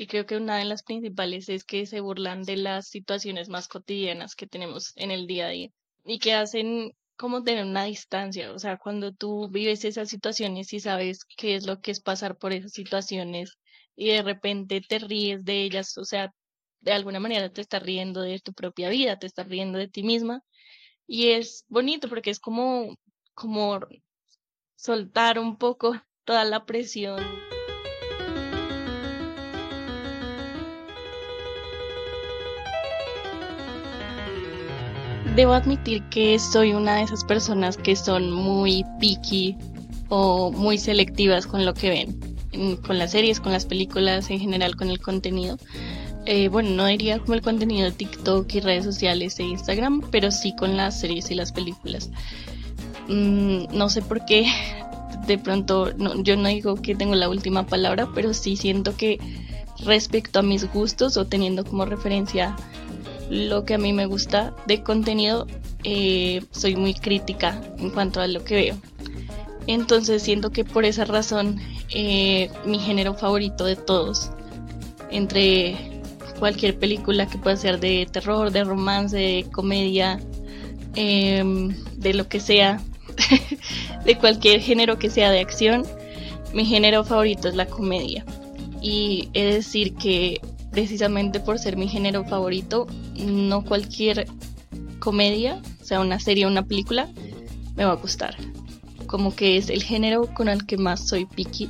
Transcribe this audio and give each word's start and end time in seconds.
y 0.00 0.06
creo 0.06 0.24
que 0.24 0.38
una 0.38 0.56
de 0.56 0.64
las 0.64 0.82
principales 0.82 1.50
es 1.50 1.62
que 1.62 1.84
se 1.84 2.00
burlan 2.00 2.42
de 2.42 2.56
las 2.56 2.88
situaciones 2.88 3.50
más 3.50 3.68
cotidianas 3.68 4.34
que 4.34 4.46
tenemos 4.46 4.94
en 4.96 5.10
el 5.10 5.26
día 5.26 5.48
a 5.48 5.50
día 5.50 5.68
y 6.06 6.18
que 6.18 6.32
hacen 6.32 6.92
como 7.16 7.44
tener 7.44 7.66
una 7.66 7.84
distancia, 7.84 8.50
o 8.50 8.58
sea, 8.58 8.78
cuando 8.78 9.12
tú 9.12 9.50
vives 9.50 9.84
esas 9.84 10.08
situaciones 10.08 10.72
y 10.72 10.80
sabes 10.80 11.26
qué 11.36 11.54
es 11.54 11.66
lo 11.66 11.82
que 11.82 11.90
es 11.90 12.00
pasar 12.00 12.38
por 12.38 12.54
esas 12.54 12.72
situaciones 12.72 13.58
y 13.94 14.08
de 14.08 14.22
repente 14.22 14.80
te 14.80 15.00
ríes 15.00 15.44
de 15.44 15.64
ellas, 15.64 15.98
o 15.98 16.06
sea, 16.06 16.32
de 16.80 16.92
alguna 16.92 17.20
manera 17.20 17.52
te 17.52 17.60
estás 17.60 17.82
riendo 17.82 18.22
de 18.22 18.40
tu 18.40 18.54
propia 18.54 18.88
vida, 18.88 19.18
te 19.18 19.26
estás 19.26 19.48
riendo 19.48 19.78
de 19.78 19.88
ti 19.88 20.02
misma 20.02 20.42
y 21.06 21.32
es 21.32 21.66
bonito 21.68 22.08
porque 22.08 22.30
es 22.30 22.40
como 22.40 22.96
como 23.34 23.80
soltar 24.76 25.38
un 25.38 25.58
poco 25.58 25.92
toda 26.24 26.46
la 26.46 26.64
presión. 26.64 27.22
Debo 35.36 35.52
admitir 35.52 36.02
que 36.10 36.38
soy 36.38 36.72
una 36.72 36.96
de 36.96 37.02
esas 37.02 37.24
personas 37.24 37.76
que 37.76 37.94
son 37.94 38.32
muy 38.32 38.84
picky 38.98 39.56
o 40.08 40.50
muy 40.50 40.76
selectivas 40.76 41.46
con 41.46 41.64
lo 41.64 41.72
que 41.72 41.88
ven, 41.88 42.78
con 42.82 42.98
las 42.98 43.12
series, 43.12 43.38
con 43.38 43.52
las 43.52 43.64
películas, 43.64 44.28
en 44.30 44.40
general 44.40 44.74
con 44.74 44.90
el 44.90 45.00
contenido. 45.00 45.56
Eh, 46.26 46.48
bueno, 46.48 46.70
no 46.70 46.86
diría 46.86 47.20
como 47.20 47.34
el 47.34 47.42
contenido 47.42 47.84
de 47.84 47.92
TikTok 47.92 48.52
y 48.54 48.60
redes 48.60 48.84
sociales 48.84 49.38
e 49.38 49.44
Instagram, 49.44 50.02
pero 50.10 50.30
sí 50.30 50.54
con 50.54 50.76
las 50.76 50.98
series 51.00 51.30
y 51.30 51.34
las 51.34 51.52
películas. 51.52 52.10
Mm, 53.08 53.66
no 53.72 53.88
sé 53.88 54.02
por 54.02 54.24
qué, 54.24 54.46
de 55.26 55.38
pronto, 55.38 55.96
yo 56.22 56.36
no 56.36 56.48
digo 56.48 56.74
que 56.74 56.94
tengo 56.96 57.14
la 57.14 57.28
última 57.28 57.66
palabra, 57.66 58.08
pero 58.14 58.34
sí 58.34 58.56
siento 58.56 58.96
que 58.96 59.18
respecto 59.84 60.40
a 60.40 60.42
mis 60.42 60.70
gustos 60.72 61.16
o 61.16 61.26
teniendo 61.26 61.64
como 61.64 61.84
referencia 61.84 62.56
lo 63.30 63.64
que 63.64 63.74
a 63.74 63.78
mí 63.78 63.92
me 63.92 64.06
gusta 64.06 64.52
de 64.66 64.82
contenido, 64.82 65.46
eh, 65.84 66.42
soy 66.50 66.76
muy 66.76 66.94
crítica 66.94 67.60
en 67.78 67.90
cuanto 67.90 68.20
a 68.20 68.26
lo 68.26 68.44
que 68.44 68.54
veo. 68.54 68.76
Entonces 69.66 70.22
siento 70.22 70.50
que 70.50 70.64
por 70.64 70.84
esa 70.84 71.04
razón 71.04 71.60
eh, 71.90 72.50
mi 72.64 72.80
género 72.80 73.14
favorito 73.14 73.64
de 73.64 73.76
todos, 73.76 74.30
entre 75.10 75.76
cualquier 76.40 76.78
película 76.78 77.26
que 77.26 77.38
pueda 77.38 77.56
ser 77.56 77.78
de 77.78 78.08
terror, 78.10 78.50
de 78.50 78.64
romance, 78.64 79.16
de 79.16 79.46
comedia, 79.52 80.18
em, 80.96 81.74
de 81.96 82.14
lo 82.14 82.28
que 82.28 82.40
sea, 82.40 82.80
de 84.04 84.18
cualquier 84.18 84.60
género 84.60 84.98
que 84.98 85.08
sea 85.08 85.30
de 85.30 85.40
acción, 85.40 85.84
mi 86.52 86.64
género 86.64 87.04
favorito 87.04 87.48
es 87.48 87.54
la 87.54 87.66
comedia. 87.66 88.24
Y 88.82 89.28
he 89.34 89.44
de 89.44 89.54
decir 89.54 89.94
que 89.94 90.40
precisamente 90.70 91.40
por 91.40 91.58
ser 91.58 91.76
mi 91.76 91.88
género 91.88 92.24
favorito, 92.24 92.86
no 93.16 93.64
cualquier 93.64 94.26
comedia, 94.98 95.60
sea 95.82 96.00
una 96.00 96.20
serie 96.20 96.46
o 96.46 96.48
una 96.48 96.64
película, 96.64 97.08
me 97.76 97.84
va 97.84 97.92
a 97.92 97.96
gustar. 97.96 98.36
Como 99.06 99.34
que 99.34 99.56
es 99.56 99.70
el 99.70 99.82
género 99.82 100.32
con 100.34 100.48
el 100.48 100.66
que 100.66 100.76
más 100.76 101.08
soy 101.08 101.26
picky. 101.26 101.68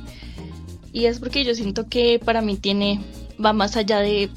Y 0.93 1.05
es 1.05 1.19
porque 1.19 1.43
yo 1.43 1.55
siento 1.55 1.87
que 1.87 2.19
para 2.23 2.41
mí 2.41 2.57
tiene, 2.57 3.01
va 3.43 3.53
más 3.53 3.77
allá 3.77 3.99
de 3.99 4.29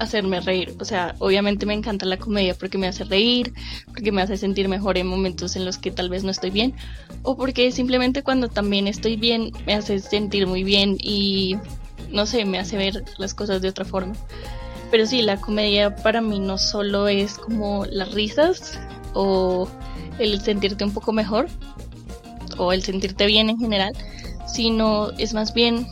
hacerme 0.00 0.40
reír. 0.40 0.74
O 0.80 0.84
sea, 0.84 1.14
obviamente 1.18 1.66
me 1.66 1.74
encanta 1.74 2.06
la 2.06 2.16
comedia 2.16 2.54
porque 2.54 2.78
me 2.78 2.88
hace 2.88 3.04
reír, 3.04 3.52
porque 3.86 4.10
me 4.10 4.22
hace 4.22 4.36
sentir 4.36 4.68
mejor 4.68 4.98
en 4.98 5.06
momentos 5.06 5.56
en 5.56 5.64
los 5.64 5.78
que 5.78 5.90
tal 5.90 6.08
vez 6.08 6.24
no 6.24 6.30
estoy 6.30 6.50
bien, 6.50 6.74
o 7.22 7.36
porque 7.36 7.70
simplemente 7.70 8.22
cuando 8.22 8.48
también 8.48 8.88
estoy 8.88 9.16
bien 9.16 9.52
me 9.66 9.74
hace 9.74 10.00
sentir 10.00 10.46
muy 10.46 10.64
bien 10.64 10.96
y 10.98 11.56
no 12.12 12.26
sé, 12.26 12.44
me 12.44 12.58
hace 12.58 12.76
ver 12.76 13.04
las 13.18 13.34
cosas 13.34 13.62
de 13.62 13.68
otra 13.68 13.84
forma. 13.84 14.14
Pero 14.90 15.06
sí, 15.06 15.22
la 15.22 15.40
comedia 15.40 15.94
para 15.94 16.20
mí 16.20 16.40
no 16.40 16.58
solo 16.58 17.08
es 17.08 17.38
como 17.38 17.84
las 17.86 18.12
risas 18.12 18.78
o 19.14 19.68
el 20.18 20.40
sentirte 20.40 20.84
un 20.84 20.92
poco 20.92 21.12
mejor 21.12 21.46
o 22.58 22.72
el 22.72 22.82
sentirte 22.82 23.26
bien 23.26 23.50
en 23.50 23.58
general, 23.58 23.94
sino 24.46 25.10
es 25.18 25.32
más 25.32 25.54
bien 25.54 25.86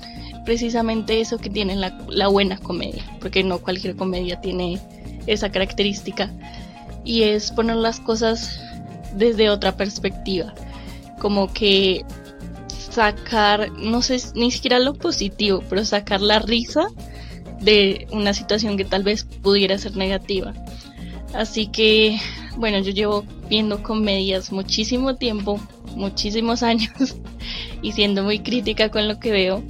precisamente 0.45 1.21
eso 1.21 1.39
que 1.39 1.51
tiene 1.51 1.77
la, 1.77 2.29
buena 2.29 2.59
comedia, 2.59 3.05
porque 3.21 3.45
no 3.45 3.59
cualquier 3.59 3.97
comedia 3.97 4.41
tiene 4.41 4.81
esa 5.27 5.51
característica, 5.51 6.33
y 7.05 7.23
es 7.25 7.51
poner 7.51 7.77
las 7.77 8.01
cosas 8.01 8.61
desde 9.15 9.51
otra 9.51 9.77
perspectiva, 9.77 10.55
como 11.19 11.53
que 11.53 12.05
sacar, 12.99 13.71
no 13.79 14.03
sé, 14.03 14.21
ni 14.35 14.51
siquiera 14.51 14.81
lo 14.81 14.93
positivo, 14.93 15.63
pero 15.69 15.85
sacar 15.85 16.21
la 16.21 16.41
risa 16.41 16.89
de 17.61 18.09
una 18.11 18.35
situación 18.35 18.77
que 18.77 18.85
tal 18.85 19.05
vez 19.05 19.23
pudiera 19.23 19.79
ser 19.79 19.97
negativa. 19.97 20.53
Así 21.33 21.69
que, 21.69 22.19
bueno, 22.57 22.81
yo 22.81 22.91
llevo 22.91 23.25
viendo 23.49 23.85
comedias 23.85 24.51
muchísimo 24.51 25.15
tiempo, 25.15 25.61
muchísimos 25.95 26.63
años, 26.73 27.15
y 27.83 27.93
siendo 27.93 28.25
muy 28.25 28.41
crítica 28.41 28.89
con 28.89 29.07
lo 29.07 29.21
que 29.21 29.31
veo. 29.31 29.63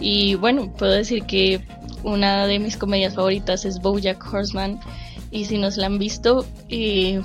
Y 0.00 0.36
bueno, 0.36 0.72
puedo 0.72 0.92
decir 0.92 1.24
que 1.24 1.60
una 2.02 2.46
de 2.46 2.60
mis 2.60 2.78
comedias 2.78 3.14
favoritas 3.14 3.66
es 3.66 3.82
Bojack 3.82 4.24
Horseman. 4.32 4.80
Y 5.30 5.44
si 5.44 5.58
no 5.58 5.70
se 5.70 5.80
la 5.80 5.86
han 5.86 5.98
visto, 5.98 6.46
eh, 6.70 7.20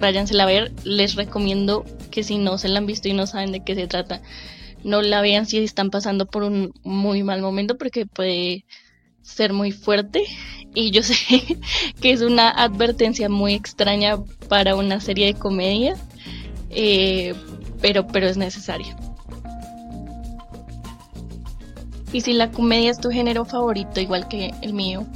váyansela 0.00 0.44
a 0.44 0.46
ver. 0.46 0.72
Les 0.84 1.14
recomiendo 1.14 1.84
que 2.10 2.22
si 2.22 2.38
no 2.38 2.56
se 2.56 2.70
la 2.70 2.78
han 2.78 2.86
visto 2.86 3.08
y 3.08 3.12
no 3.12 3.26
saben 3.26 3.52
de 3.52 3.62
qué 3.62 3.74
se 3.74 3.86
trata, 3.86 4.22
no 4.84 5.02
la 5.02 5.20
vean 5.20 5.46
si 5.46 5.58
están 5.58 5.90
pasando 5.90 6.26
por 6.26 6.42
un 6.42 6.72
muy 6.82 7.22
mal 7.22 7.40
momento 7.40 7.76
porque 7.78 8.06
puede 8.06 8.64
ser 9.22 9.52
muy 9.52 9.72
fuerte. 9.72 10.24
Y 10.74 10.90
yo 10.90 11.02
sé 11.02 11.58
que 12.00 12.12
es 12.12 12.22
una 12.22 12.50
advertencia 12.50 13.28
muy 13.28 13.54
extraña 13.54 14.18
para 14.48 14.76
una 14.76 15.00
serie 15.00 15.26
de 15.26 15.34
comedia, 15.34 15.96
eh, 16.70 17.34
pero, 17.80 18.06
pero 18.06 18.26
es 18.26 18.36
necesaria. 18.36 18.96
Y 22.12 22.20
si 22.20 22.34
la 22.34 22.50
comedia 22.50 22.90
es 22.90 23.00
tu 23.00 23.10
género 23.10 23.44
favorito, 23.46 24.00
igual 24.00 24.28
que 24.28 24.52
el 24.60 24.74
mío, 24.74 25.06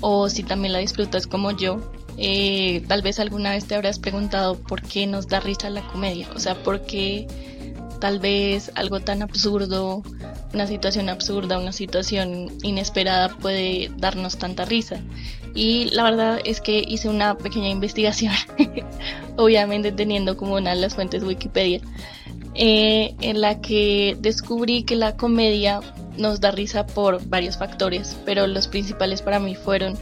o 0.00 0.30
si 0.30 0.42
también 0.42 0.72
la 0.72 0.78
disfrutas 0.78 1.26
como 1.26 1.50
yo, 1.50 1.92
eh, 2.16 2.82
tal 2.88 3.02
vez 3.02 3.18
alguna 3.20 3.50
vez 3.50 3.66
te 3.66 3.74
habrás 3.74 3.98
preguntado 3.98 4.58
por 4.58 4.82
qué 4.82 5.06
nos 5.06 5.28
da 5.28 5.40
risa 5.40 5.68
la 5.68 5.82
comedia, 5.88 6.28
o 6.34 6.38
sea, 6.38 6.54
por 6.62 6.82
qué 6.82 7.26
tal 8.02 8.18
vez 8.18 8.72
algo 8.74 8.98
tan 8.98 9.22
absurdo, 9.22 10.02
una 10.52 10.66
situación 10.66 11.08
absurda, 11.08 11.60
una 11.60 11.70
situación 11.70 12.48
inesperada 12.64 13.28
puede 13.28 13.92
darnos 13.96 14.38
tanta 14.38 14.64
risa. 14.64 15.00
Y 15.54 15.84
la 15.90 16.02
verdad 16.02 16.40
es 16.44 16.60
que 16.60 16.82
hice 16.84 17.08
una 17.08 17.38
pequeña 17.38 17.68
investigación, 17.78 18.32
obviamente 19.36 19.92
teniendo 19.92 20.36
como 20.36 20.56
una 20.56 20.74
de 20.74 20.80
las 20.80 20.96
fuentes 20.96 21.22
Wikipedia, 21.22 21.80
eh, 22.56 23.14
en 23.20 23.40
la 23.40 23.60
que 23.60 24.16
descubrí 24.18 24.82
que 24.82 24.96
la 24.96 25.16
comedia 25.16 25.78
nos 26.18 26.40
da 26.40 26.50
risa 26.50 26.84
por 26.84 27.24
varios 27.28 27.56
factores, 27.56 28.16
pero 28.24 28.48
los 28.48 28.66
principales 28.66 29.22
para 29.22 29.38
mí 29.38 29.54
fueron 29.54 29.96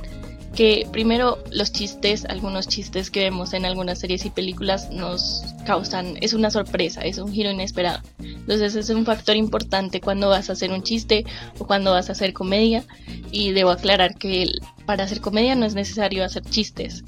que 0.55 0.87
primero 0.91 1.39
los 1.53 1.73
chistes, 1.73 2.25
algunos 2.25 2.67
chistes 2.67 3.11
que 3.11 3.21
vemos 3.21 3.53
en 3.53 3.65
algunas 3.65 4.01
series 4.01 4.25
y 4.25 4.31
películas 4.31 4.91
nos 4.91 5.45
causan, 5.65 6.17
es 6.21 6.33
una 6.33 6.51
sorpresa, 6.51 7.03
es 7.03 7.19
un 7.19 7.33
giro 7.33 7.51
inesperado. 7.51 8.01
Entonces 8.19 8.75
es 8.75 8.91
un 8.91 9.05
factor 9.05 9.37
importante 9.37 10.01
cuando 10.01 10.29
vas 10.29 10.51
a 10.51 10.55
hacer 10.55 10.73
un 10.73 10.83
chiste 10.83 11.25
o 11.59 11.67
cuando 11.67 11.93
vas 11.93 12.09
a 12.09 12.13
hacer 12.13 12.33
comedia 12.33 12.85
y 13.31 13.53
debo 13.53 13.71
aclarar 13.71 14.17
que 14.17 14.51
para 14.87 15.05
hacer 15.05 15.21
comedia 15.21 15.55
no 15.55 15.67
es 15.67 15.75
necesario 15.75 16.25
hacer 16.25 16.43
chistes, 16.43 17.05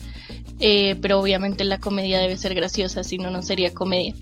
eh, 0.60 0.96
pero 1.02 1.18
obviamente 1.18 1.64
la 1.64 1.78
comedia 1.78 2.20
debe 2.20 2.36
ser 2.36 2.54
graciosa, 2.54 3.02
si 3.02 3.18
no, 3.18 3.30
no 3.30 3.42
sería 3.42 3.74
comedia. 3.74 4.14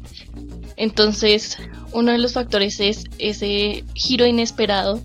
Entonces, 0.77 1.59
uno 1.93 2.13
de 2.13 2.19
los 2.19 2.33
factores 2.33 2.81
es 2.81 3.05
ese 3.19 3.85
giro 3.93 4.27
inesperado 4.27 5.03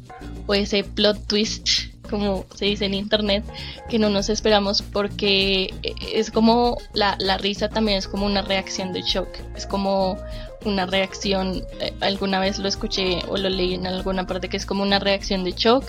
o 0.47 0.53
ese 0.53 0.85
plot 0.85 1.27
twist, 1.27 1.67
como 2.05 2.45
se 2.55 2.65
dice 2.65 2.85
en 2.85 2.93
internet, 2.93 3.43
que 3.89 3.99
no 3.99 4.09
nos 4.09 4.29
esperamos 4.29 4.81
porque 4.81 5.73
es 6.13 6.31
como 6.31 6.77
la, 6.93 7.15
risa 7.37 7.69
también 7.69 7.97
es 7.97 8.07
como 8.07 8.25
una 8.25 8.41
reacción 8.41 8.93
de 8.93 9.01
shock, 9.01 9.27
es 9.55 9.65
como 9.65 10.17
una 10.63 10.85
reacción, 10.85 11.63
eh, 11.79 11.93
alguna 12.01 12.39
vez 12.39 12.57
lo 12.57 12.67
escuché 12.67 13.19
o 13.27 13.37
lo 13.37 13.49
leí 13.49 13.75
en 13.75 13.85
alguna 13.85 14.25
parte 14.25 14.49
que 14.49 14.57
es 14.57 14.65
como 14.65 14.83
una 14.83 14.99
reacción 14.99 15.43
de 15.43 15.51
shock, 15.51 15.83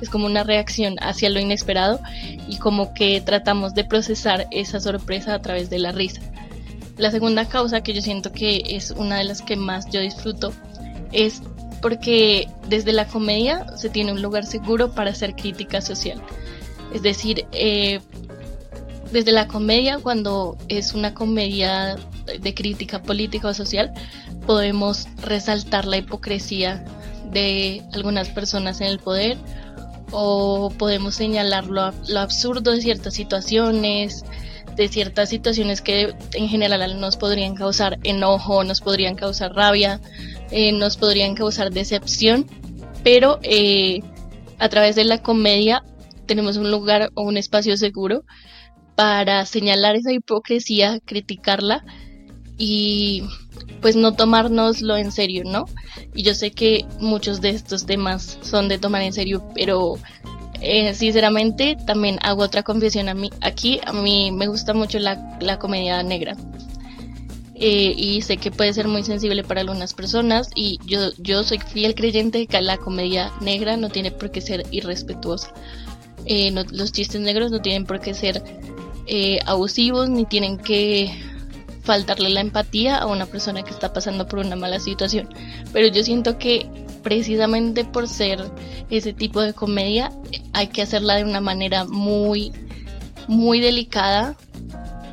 es 0.00 0.08
como 0.08 0.26
una 0.26 0.44
reacción 0.44 0.96
hacia 1.00 1.30
lo 1.30 1.40
inesperado 1.40 2.00
y 2.48 2.58
como 2.58 2.94
que 2.94 3.20
tratamos 3.20 3.74
de 3.74 3.84
procesar 3.84 4.46
esa 4.50 4.80
sorpresa 4.80 5.34
a 5.34 5.42
través 5.42 5.70
de 5.70 5.78
la 5.78 5.92
risa. 5.92 6.20
La 6.96 7.10
segunda 7.10 7.48
causa 7.48 7.82
que 7.82 7.94
yo 7.94 8.02
siento 8.02 8.30
que 8.30 8.62
es 8.66 8.90
una 8.90 9.16
de 9.16 9.24
las 9.24 9.40
que 9.42 9.56
más 9.56 9.90
yo 9.90 10.00
disfruto 10.00 10.52
es 11.12 11.42
porque 11.80 12.48
desde 12.68 12.92
la 12.92 13.06
comedia 13.06 13.66
se 13.76 13.88
tiene 13.88 14.12
un 14.12 14.22
lugar 14.22 14.46
seguro 14.46 14.92
para 14.92 15.10
hacer 15.10 15.34
crítica 15.34 15.80
social. 15.80 16.20
Es 16.94 17.02
decir, 17.02 17.46
eh, 17.52 18.00
desde 19.12 19.32
la 19.32 19.48
comedia, 19.48 19.98
cuando 19.98 20.56
es 20.68 20.94
una 20.94 21.14
comedia 21.14 21.96
de 22.40 22.54
crítica 22.54 23.02
política 23.02 23.48
o 23.48 23.54
social, 23.54 23.92
podemos 24.46 25.08
resaltar 25.22 25.84
la 25.84 25.98
hipocresía 25.98 26.84
de 27.32 27.82
algunas 27.92 28.28
personas 28.28 28.80
en 28.80 28.88
el 28.88 28.98
poder 28.98 29.36
o 30.12 30.72
podemos 30.76 31.14
señalar 31.14 31.66
lo, 31.66 31.92
lo 32.08 32.20
absurdo 32.20 32.72
de 32.72 32.80
ciertas 32.80 33.14
situaciones, 33.14 34.24
de 34.76 34.88
ciertas 34.88 35.28
situaciones 35.28 35.80
que 35.80 36.14
en 36.32 36.48
general 36.48 37.00
nos 37.00 37.16
podrían 37.16 37.54
causar 37.54 37.98
enojo, 38.02 38.64
nos 38.64 38.80
podrían 38.80 39.14
causar 39.14 39.54
rabia, 39.54 40.00
eh, 40.50 40.72
nos 40.72 40.96
podrían 40.96 41.34
causar 41.34 41.70
decepción, 41.70 42.46
pero 43.02 43.38
eh, 43.42 44.00
a 44.58 44.68
través 44.68 44.96
de 44.96 45.04
la 45.04 45.22
comedia 45.22 45.82
tenemos 46.26 46.56
un 46.56 46.70
lugar 46.70 47.10
o 47.14 47.22
un 47.22 47.36
espacio 47.36 47.76
seguro 47.76 48.24
para 48.94 49.46
señalar 49.46 49.96
esa 49.96 50.12
hipocresía, 50.12 51.00
criticarla 51.04 51.84
y 52.58 53.22
pues 53.80 53.96
no 53.96 54.12
tomárnoslo 54.12 54.96
en 54.96 55.10
serio, 55.10 55.44
¿no? 55.46 55.64
Y 56.14 56.22
yo 56.22 56.34
sé 56.34 56.50
que 56.50 56.84
muchos 57.00 57.40
de 57.40 57.50
estos 57.50 57.86
temas 57.86 58.38
son 58.42 58.68
de 58.68 58.78
tomar 58.78 59.02
en 59.02 59.12
serio, 59.14 59.42
pero 59.54 59.94
eh, 60.60 60.92
sinceramente 60.94 61.76
también 61.86 62.18
hago 62.22 62.42
otra 62.42 62.62
confesión 62.62 63.08
a 63.08 63.14
mí. 63.14 63.30
Aquí 63.40 63.80
a 63.86 63.92
mí 63.92 64.30
me 64.30 64.46
gusta 64.46 64.74
mucho 64.74 64.98
la, 64.98 65.38
la 65.40 65.58
comedia 65.58 66.02
negra. 66.02 66.36
Eh, 67.62 67.94
y 67.94 68.22
sé 68.22 68.38
que 68.38 68.50
puede 68.50 68.72
ser 68.72 68.88
muy 68.88 69.02
sensible 69.02 69.44
para 69.44 69.60
algunas 69.60 69.92
personas 69.92 70.48
y 70.54 70.78
yo, 70.86 71.10
yo 71.18 71.44
soy 71.44 71.58
fiel 71.58 71.94
creyente 71.94 72.46
que 72.46 72.60
la 72.62 72.78
comedia 72.78 73.30
negra 73.42 73.76
no 73.76 73.90
tiene 73.90 74.10
por 74.10 74.30
qué 74.30 74.40
ser 74.40 74.64
irrespetuosa. 74.70 75.52
Eh, 76.24 76.52
los 76.52 76.92
chistes 76.92 77.20
negros 77.20 77.50
no 77.50 77.60
tienen 77.60 77.84
por 77.84 78.00
qué 78.00 78.14
ser 78.14 78.42
abusivos 79.46 80.08
ni 80.08 80.24
tienen 80.24 80.56
que 80.56 81.10
faltarle 81.82 82.30
la 82.30 82.40
empatía 82.40 82.96
a 82.96 83.06
una 83.06 83.26
persona 83.26 83.62
que 83.62 83.70
está 83.70 83.92
pasando 83.92 84.26
por 84.26 84.38
una 84.38 84.56
mala 84.56 84.78
situación. 84.78 85.28
Pero 85.72 85.88
yo 85.88 86.02
siento 86.04 86.38
que 86.38 86.68
precisamente 87.02 87.84
por 87.84 88.08
ser 88.08 88.38
ese 88.90 89.12
tipo 89.12 89.40
de 89.40 89.54
comedia 89.54 90.12
hay 90.52 90.68
que 90.68 90.82
hacerla 90.82 91.16
de 91.16 91.24
una 91.24 91.40
manera 91.40 91.84
muy, 91.84 92.52
muy 93.28 93.60
delicada. 93.60 94.36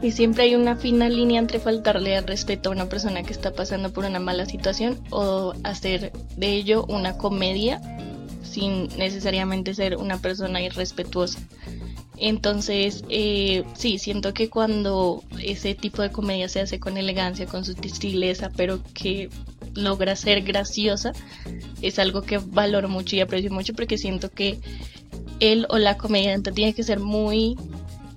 Y 0.02 0.12
siempre 0.12 0.44
hay 0.44 0.56
una 0.56 0.76
fina 0.76 1.10
línea 1.10 1.40
entre 1.40 1.60
faltarle 1.60 2.16
al 2.16 2.28
respeto 2.28 2.70
a 2.70 2.72
una 2.72 2.88
persona 2.88 3.24
que 3.24 3.34
está 3.34 3.52
pasando 3.52 3.92
por 3.92 4.06
una 4.06 4.20
mala 4.20 4.46
situación 4.46 5.00
o 5.10 5.54
hacer 5.64 6.12
de 6.36 6.54
ello 6.54 6.86
una 6.88 7.18
comedia 7.18 7.82
sin 8.44 8.88
necesariamente 8.98 9.74
ser 9.74 9.98
una 9.98 10.20
persona 10.20 10.62
irrespetuosa. 10.62 11.40
Entonces, 12.18 13.04
eh, 13.10 13.64
sí, 13.76 14.00
siento 14.00 14.34
que 14.34 14.50
cuando 14.50 15.24
ese 15.44 15.76
tipo 15.76 16.02
de 16.02 16.12
comedia 16.12 16.50
se 16.50 16.62
hace 16.62 16.80
con 16.80 16.98
elegancia, 16.98 17.46
con 17.46 17.64
sutileza, 17.64 18.50
pero 18.56 18.82
que 18.94 19.30
logra 19.76 20.16
ser 20.16 20.42
graciosa, 20.42 21.12
es 21.82 22.00
algo 22.00 22.24
que 22.24 22.40
valoro 22.40 22.90
mucho 22.90 23.16
y 23.16 23.22
aprecio 23.22 23.52
mucho 23.52 23.74
porque 23.74 24.00
siento 24.00 24.32
que 24.32 24.60
él 25.40 25.68
o 25.70 25.78
la 25.78 25.98
comediante 25.98 26.52
tiene 26.52 26.74
que 26.74 26.82
ser 26.82 27.00
muy 27.00 27.56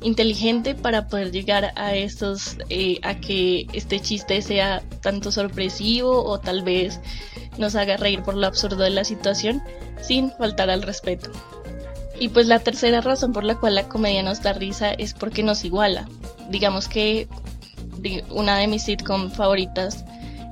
inteligente 0.03 0.75
para 0.75 1.09
poder 1.09 1.31
llegar 1.31 1.73
a 1.77 1.95
estos, 1.95 2.57
eh, 2.69 2.99
a 3.03 3.21
que 3.21 3.67
este 3.73 4.01
chiste 4.01 4.41
sea 4.43 4.83
tanto 5.03 5.31
sorpresivo 5.31 6.25
o 6.25 6.41
tal 6.41 6.63
vez 6.63 7.01
nos 7.59 7.75
haga 7.75 7.97
reír 7.97 8.23
por 8.23 8.35
lo 8.35 8.47
absurdo 8.47 8.85
de 8.85 8.91
la 8.91 9.05
situación 9.05 9.63
sin 10.01 10.31
faltar 10.33 10.71
al 10.71 10.83
respeto. 10.83 11.31
Y 12.19 12.29
pues 12.29 12.47
la 12.47 12.59
tercera 12.59 13.01
razón 13.01 13.33
por 13.33 13.45
la 13.45 13.59
cual 13.59 13.75
la 13.75 13.89
comedia 13.89 14.23
nos 14.23 14.43
da 14.43 14.53
risa 14.53 14.93
es 14.93 15.15
porque 15.15 15.43
nos 15.43 15.65
iguala. 15.65 16.09
Digamos 16.51 16.89
que 16.89 17.29
una 18.31 18.59
de 18.59 18.67
mis 18.67 18.83
sitcom 18.83 19.31
favoritas, 19.31 20.05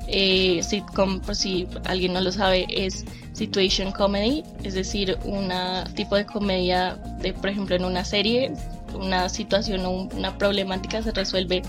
eh, 0.07 0.63
sitcom 0.63 1.21
por 1.21 1.37
si 1.37 1.67
alguien 1.85 2.15
no 2.15 2.21
lo 2.21 2.33
sabe, 2.33 2.67
es 2.71 3.05
situation 3.33 3.93
comedy, 3.93 4.43
es 4.65 4.75
decir, 4.75 5.17
un 5.25 5.53
tipo 5.95 6.17
de 6.17 6.27
comedia 6.27 6.95
de, 7.21 7.33
por 7.33 7.51
ejemplo, 7.51 7.77
en 7.77 7.85
una 7.85 8.05
serie, 8.05 8.53
una 8.95 9.29
situación 9.29 9.85
o 9.85 9.91
una 9.91 10.39
problemática 10.39 11.03
se 11.03 11.13
resuelve 11.13 11.63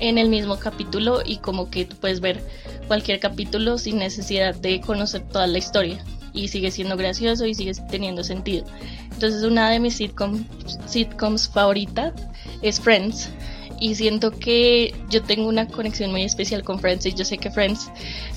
en 0.00 0.18
el 0.18 0.28
mismo 0.28 0.58
capítulo 0.58 1.20
y 1.24 1.38
como 1.38 1.70
que 1.70 1.84
tú 1.84 1.96
puedes 1.96 2.20
ver 2.20 2.42
cualquier 2.86 3.20
capítulo 3.20 3.78
sin 3.78 3.98
necesidad 3.98 4.54
de 4.54 4.80
conocer 4.80 5.22
toda 5.22 5.46
la 5.46 5.58
historia. 5.58 6.04
Y 6.32 6.48
sigue 6.48 6.70
siendo 6.70 6.98
gracioso 6.98 7.46
y 7.46 7.54
sigue 7.54 7.72
teniendo 7.90 8.22
sentido. 8.22 8.66
Entonces 9.10 9.42
una 9.42 9.70
de 9.70 9.80
mis 9.80 9.96
sitcoms, 9.96 10.42
sitcoms 10.86 11.48
favoritas 11.48 12.12
es 12.60 12.78
Friends. 12.78 13.30
Y 13.78 13.94
siento 13.94 14.30
que 14.30 14.94
yo 15.10 15.22
tengo 15.22 15.48
una 15.48 15.66
conexión 15.66 16.10
muy 16.10 16.22
especial 16.22 16.62
con 16.62 16.78
Friends 16.78 17.06
y 17.06 17.12
yo 17.12 17.24
sé 17.24 17.38
que 17.38 17.50
Friends 17.50 17.90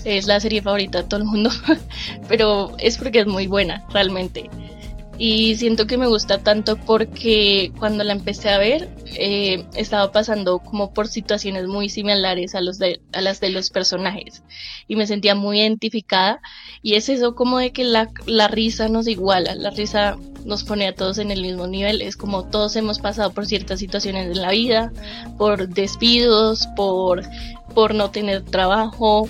es 0.03 0.27
la 0.27 0.39
serie 0.39 0.61
favorita 0.61 1.01
de 1.01 1.07
todo 1.07 1.21
el 1.21 1.25
mundo, 1.25 1.49
pero 2.27 2.73
es 2.77 2.97
porque 2.97 3.19
es 3.19 3.27
muy 3.27 3.47
buena 3.47 3.85
realmente 3.91 4.49
y 5.21 5.57
siento 5.57 5.85
que 5.85 5.97
me 5.97 6.07
gusta 6.07 6.37
tanto 6.37 6.77
porque 6.77 7.73
cuando 7.77 8.05
la 8.05 8.13
empecé 8.13 8.49
a 8.49 8.57
ver 8.57 8.89
eh, 9.17 9.65
estaba 9.75 10.13
pasando 10.13 10.59
como 10.59 10.93
por 10.93 11.09
situaciones 11.09 11.67
muy 11.67 11.89
similares 11.89 12.55
a, 12.55 12.61
los 12.61 12.79
de, 12.79 13.01
a 13.11 13.19
las 13.19 13.41
de 13.41 13.49
los 13.49 13.69
personajes 13.69 14.43
y 14.87 14.95
me 14.95 15.05
sentía 15.05 15.35
muy 15.35 15.59
identificada 15.59 16.39
y 16.81 16.95
es 16.95 17.09
eso 17.09 17.35
como 17.35 17.57
de 17.57 17.71
que 17.71 17.83
la, 17.83 18.09
la 18.27 18.47
risa 18.47 18.87
nos 18.87 19.09
iguala, 19.09 19.55
la 19.55 19.71
risa 19.71 20.17
nos 20.45 20.63
pone 20.63 20.87
a 20.87 20.95
todos 20.95 21.17
en 21.17 21.31
el 21.31 21.41
mismo 21.41 21.67
nivel, 21.67 22.01
es 22.01 22.15
como 22.15 22.45
todos 22.45 22.77
hemos 22.77 22.99
pasado 22.99 23.33
por 23.33 23.45
ciertas 23.45 23.79
situaciones 23.79 24.27
en 24.31 24.41
la 24.41 24.51
vida, 24.51 24.93
por 25.37 25.67
despidos, 25.67 26.65
por, 26.77 27.23
por 27.75 27.93
no 27.93 28.09
tener 28.09 28.43
trabajo, 28.43 29.27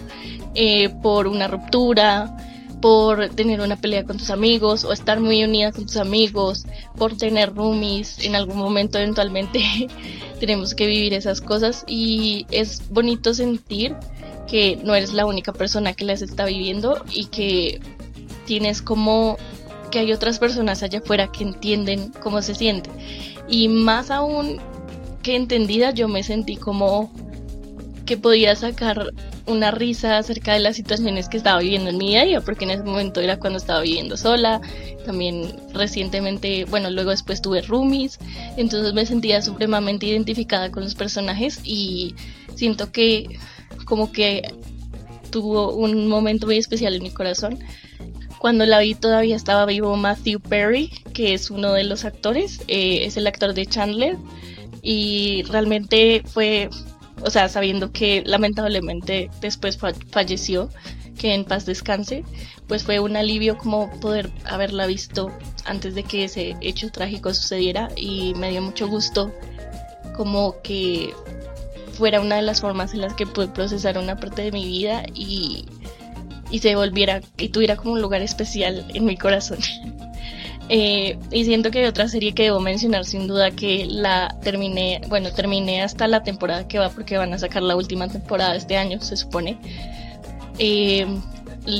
eh, 0.53 0.89
por 1.01 1.27
una 1.27 1.47
ruptura, 1.47 2.37
por 2.81 3.29
tener 3.29 3.61
una 3.61 3.75
pelea 3.75 4.03
con 4.05 4.17
tus 4.17 4.29
amigos 4.29 4.83
o 4.83 4.93
estar 4.93 5.19
muy 5.19 5.43
unida 5.43 5.71
con 5.71 5.85
tus 5.85 5.97
amigos, 5.97 6.65
por 6.97 7.15
tener 7.17 7.53
roomies, 7.53 8.19
en 8.19 8.35
algún 8.35 8.57
momento 8.57 8.97
eventualmente 8.97 9.61
tenemos 10.39 10.73
que 10.75 10.87
vivir 10.87 11.13
esas 11.13 11.41
cosas 11.41 11.83
y 11.87 12.45
es 12.51 12.89
bonito 12.89 13.33
sentir 13.33 13.95
que 14.47 14.79
no 14.83 14.95
eres 14.95 15.13
la 15.13 15.25
única 15.25 15.53
persona 15.53 15.93
que 15.93 16.05
las 16.05 16.21
está 16.21 16.45
viviendo 16.45 17.03
y 17.11 17.25
que 17.25 17.79
tienes 18.45 18.81
como 18.81 19.37
que 19.91 19.99
hay 19.99 20.13
otras 20.13 20.39
personas 20.39 20.83
allá 20.83 20.99
afuera 20.99 21.31
que 21.31 21.43
entienden 21.43 22.11
cómo 22.21 22.41
se 22.41 22.55
siente. 22.55 22.89
Y 23.47 23.67
más 23.67 24.11
aún 24.11 24.59
que 25.21 25.35
entendida 25.35 25.91
yo 25.91 26.07
me 26.07 26.23
sentí 26.23 26.55
como 26.55 27.11
que 28.09 28.17
podía 28.17 28.55
sacar 28.55 29.13
una 29.45 29.69
risa 29.69 30.17
acerca 30.17 30.53
de 30.53 30.59
las 30.59 30.75
situaciones 30.75 31.29
que 31.29 31.37
estaba 31.37 31.59
viviendo 31.59 31.91
en 31.91 31.99
mi 31.99 32.07
día 32.07 32.41
porque 32.41 32.65
en 32.65 32.71
ese 32.71 32.81
momento 32.81 33.21
era 33.21 33.37
cuando 33.37 33.57
estaba 33.59 33.81
viviendo 33.81 34.17
sola, 34.17 34.61
también 35.05 35.53
recientemente, 35.75 36.65
bueno, 36.65 36.89
luego 36.89 37.11
después 37.11 37.39
tuve 37.39 37.61
roomies, 37.61 38.17
entonces 38.57 38.95
me 38.95 39.05
sentía 39.05 39.43
supremamente 39.43 40.07
identificada 40.07 40.71
con 40.71 40.85
los 40.85 40.95
personajes 40.95 41.61
y 41.63 42.15
siento 42.55 42.91
que 42.91 43.37
como 43.85 44.11
que 44.11 44.55
tuvo 45.29 45.75
un 45.75 46.07
momento 46.07 46.47
muy 46.47 46.57
especial 46.57 46.95
en 46.95 47.03
mi 47.03 47.11
corazón. 47.11 47.59
Cuando 48.39 48.65
la 48.65 48.79
vi 48.79 48.95
todavía 48.95 49.35
estaba 49.35 49.67
vivo 49.67 49.95
Matthew 49.97 50.39
Perry, 50.39 50.89
que 51.13 51.35
es 51.35 51.51
uno 51.51 51.73
de 51.73 51.83
los 51.83 52.05
actores, 52.05 52.61
eh, 52.67 53.01
es 53.03 53.17
el 53.17 53.27
actor 53.27 53.53
de 53.53 53.67
Chandler 53.67 54.17
y 54.81 55.43
realmente 55.43 56.23
fue 56.25 56.71
o 57.21 57.29
sea, 57.29 57.49
sabiendo 57.49 57.91
que 57.91 58.23
lamentablemente 58.25 59.29
después 59.41 59.77
falleció, 59.77 60.69
que 61.19 61.33
en 61.33 61.43
paz 61.43 61.65
descanse, 61.65 62.23
pues 62.67 62.83
fue 62.83 62.99
un 62.99 63.15
alivio 63.17 63.57
como 63.57 63.91
poder 63.99 64.31
haberla 64.45 64.87
visto 64.87 65.31
antes 65.65 65.93
de 65.93 66.03
que 66.03 66.23
ese 66.23 66.55
hecho 66.61 66.91
trágico 66.91 67.33
sucediera 67.33 67.89
y 67.95 68.33
me 68.35 68.51
dio 68.51 68.61
mucho 68.61 68.87
gusto 68.87 69.31
como 70.15 70.61
que 70.61 71.13
fuera 71.93 72.21
una 72.21 72.37
de 72.37 72.41
las 72.41 72.61
formas 72.61 72.93
en 72.93 73.01
las 73.01 73.13
que 73.13 73.27
pude 73.27 73.49
procesar 73.49 73.97
una 73.97 74.15
parte 74.15 74.41
de 74.43 74.51
mi 74.51 74.65
vida 74.65 75.03
y, 75.13 75.65
y 76.49 76.59
se 76.59 76.75
volviera 76.75 77.21
y 77.37 77.49
tuviera 77.49 77.75
como 77.75 77.93
un 77.93 78.01
lugar 78.01 78.21
especial 78.21 78.85
en 78.93 79.05
mi 79.05 79.17
corazón. 79.17 79.59
Eh, 80.71 81.17
y 81.31 81.45
siento 81.45 81.71
que 81.71 81.79
hay 81.79 81.85
otra 81.85 82.07
serie 82.07 82.33
que 82.33 82.43
debo 82.43 82.59
mencionar 82.59 83.03
sin 83.03 83.27
duda 83.27 83.49
que 83.49 83.87
la 83.89 84.37
terminé, 84.43 85.01
bueno, 85.09 85.31
terminé 85.31 85.81
hasta 85.81 86.07
la 86.07 86.21
temporada 86.21 86.67
que 86.67 86.77
va 86.77 86.89
porque 86.89 87.17
van 87.17 87.33
a 87.33 87.39
sacar 87.39 87.63
la 87.63 87.75
última 87.75 88.07
temporada 88.07 88.55
este 88.55 88.77
año, 88.77 89.01
se 89.01 89.17
supone. 89.17 89.57
Eh, 90.59 91.07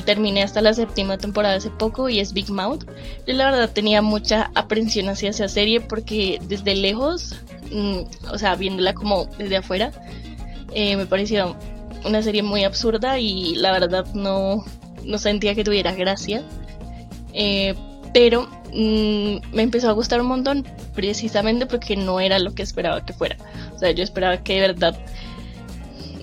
terminé 0.05 0.43
hasta 0.43 0.62
la 0.62 0.74
séptima 0.74 1.17
temporada 1.17 1.55
hace 1.55 1.69
poco 1.69 2.10
y 2.10 2.19
es 2.19 2.34
Big 2.34 2.50
Mouth. 2.50 2.86
Yo 3.27 3.34
la 3.34 3.51
verdad 3.51 3.69
tenía 3.72 4.01
mucha 4.01 4.51
aprensión 4.55 5.10
hacia 5.10 5.29
esa 5.29 5.48
serie 5.48 5.81
porque 5.81 6.39
desde 6.48 6.75
lejos, 6.75 7.36
mm, 7.72 8.00
o 8.31 8.38
sea, 8.38 8.55
viéndola 8.55 8.93
como 8.93 9.25
desde 9.38 9.58
afuera, 9.58 9.91
eh, 10.74 10.96
me 10.96 11.05
parecía 11.05 11.55
una 12.05 12.22
serie 12.22 12.43
muy 12.43 12.63
absurda 12.63 13.19
y 13.19 13.55
la 13.55 13.72
verdad 13.72 14.05
no, 14.13 14.63
no 15.03 15.17
sentía 15.17 15.55
que 15.55 15.63
tuviera 15.63 15.93
gracia. 15.93 16.43
Eh, 17.34 17.75
pero 18.13 18.47
mm, 18.73 19.53
me 19.53 19.61
empezó 19.63 19.89
a 19.89 19.93
gustar 19.93 20.21
un 20.21 20.27
montón 20.27 20.65
precisamente 20.93 21.65
porque 21.65 21.95
no 21.95 22.19
era 22.19 22.39
lo 22.39 22.53
que 22.53 22.63
esperaba 22.63 23.05
que 23.05 23.13
fuera. 23.13 23.37
O 23.73 23.79
sea, 23.79 23.91
yo 23.91 24.03
esperaba 24.03 24.43
que 24.43 24.55
de 24.55 24.61
verdad 24.61 24.99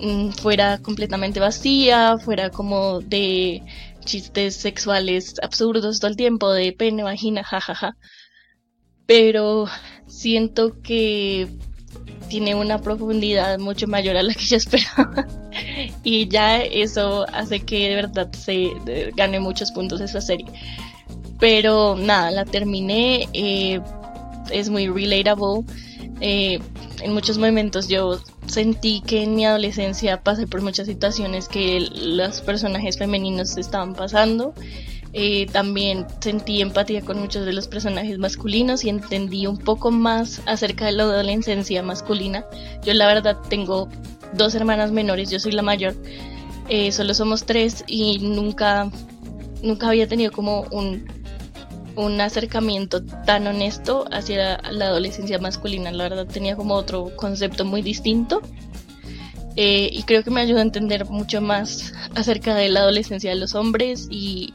mm, 0.01 0.29
fuera 0.31 0.79
completamente 0.79 1.39
vacía, 1.39 2.17
fuera 2.17 2.49
como 2.49 2.99
de 3.01 3.63
chistes 4.05 4.55
sexuales 4.55 5.35
absurdos 5.41 5.99
todo 5.99 6.09
el 6.09 6.17
tiempo, 6.17 6.51
de 6.51 6.71
pene, 6.71 7.03
vagina, 7.03 7.43
jajaja. 7.43 7.97
pero 9.05 9.67
siento 10.07 10.81
que 10.81 11.47
tiene 12.29 12.55
una 12.55 12.81
profundidad 12.81 13.57
mucho 13.59 13.87
mayor 13.87 14.17
a 14.17 14.23
la 14.23 14.33
que 14.33 14.45
yo 14.45 14.57
esperaba. 14.57 15.27
y 16.03 16.27
ya 16.27 16.61
eso 16.61 17.25
hace 17.33 17.61
que 17.61 17.89
de 17.89 17.95
verdad 17.95 18.31
se 18.33 18.69
gane 19.15 19.39
muchos 19.39 19.71
puntos 19.71 20.01
esa 20.01 20.21
serie. 20.21 20.45
Pero 21.39 21.95
nada, 21.95 22.31
la 22.31 22.45
terminé. 22.45 23.27
Eh, 23.33 23.79
es 24.51 24.69
muy 24.69 24.87
relatable. 24.87 25.63
Eh, 26.21 26.59
en 27.01 27.13
muchos 27.13 27.37
momentos 27.37 27.87
yo 27.87 28.19
sentí 28.47 29.01
que 29.01 29.23
en 29.23 29.35
mi 29.35 29.45
adolescencia 29.45 30.21
pasé 30.21 30.47
por 30.47 30.61
muchas 30.61 30.87
situaciones 30.87 31.47
que 31.47 31.87
los 31.95 32.41
personajes 32.41 32.97
femeninos 32.97 33.57
estaban 33.57 33.93
pasando. 33.93 34.53
Eh, 35.13 35.47
también 35.47 36.05
sentí 36.19 36.61
empatía 36.61 37.01
con 37.01 37.19
muchos 37.19 37.45
de 37.45 37.53
los 37.53 37.67
personajes 37.67 38.17
masculinos 38.17 38.83
y 38.83 38.89
entendí 38.89 39.47
un 39.47 39.57
poco 39.57 39.89
más 39.89 40.41
acerca 40.45 40.85
de 40.85 40.91
la 40.91 41.03
adolescencia 41.03 41.81
masculina. 41.81 42.45
Yo 42.83 42.93
la 42.93 43.07
verdad 43.07 43.37
tengo 43.49 43.87
dos 44.33 44.53
hermanas 44.53 44.91
menores, 44.91 45.29
yo 45.29 45.39
soy 45.39 45.53
la 45.53 45.61
mayor, 45.61 45.95
eh, 46.69 46.91
solo 46.91 47.13
somos 47.13 47.45
tres 47.45 47.83
y 47.87 48.19
nunca, 48.19 48.91
nunca 49.63 49.87
había 49.89 50.07
tenido 50.07 50.31
como 50.31 50.63
un, 50.71 51.05
un 51.97 52.21
acercamiento 52.21 53.03
tan 53.03 53.47
honesto 53.47 54.05
hacia 54.11 54.61
la 54.71 54.85
adolescencia 54.85 55.39
masculina. 55.39 55.91
La 55.91 56.03
verdad 56.07 56.27
tenía 56.27 56.55
como 56.55 56.75
otro 56.75 57.11
concepto 57.17 57.65
muy 57.65 57.81
distinto. 57.81 58.41
Eh, 59.57 59.89
y 59.91 60.03
creo 60.03 60.23
que 60.23 60.29
me 60.29 60.39
ayuda 60.39 60.59
a 60.59 60.63
entender 60.63 61.05
mucho 61.05 61.41
más 61.41 61.91
acerca 62.15 62.55
de 62.55 62.69
la 62.69 62.81
adolescencia 62.81 63.31
de 63.31 63.37
los 63.37 63.55
hombres 63.55 64.07
y 64.09 64.53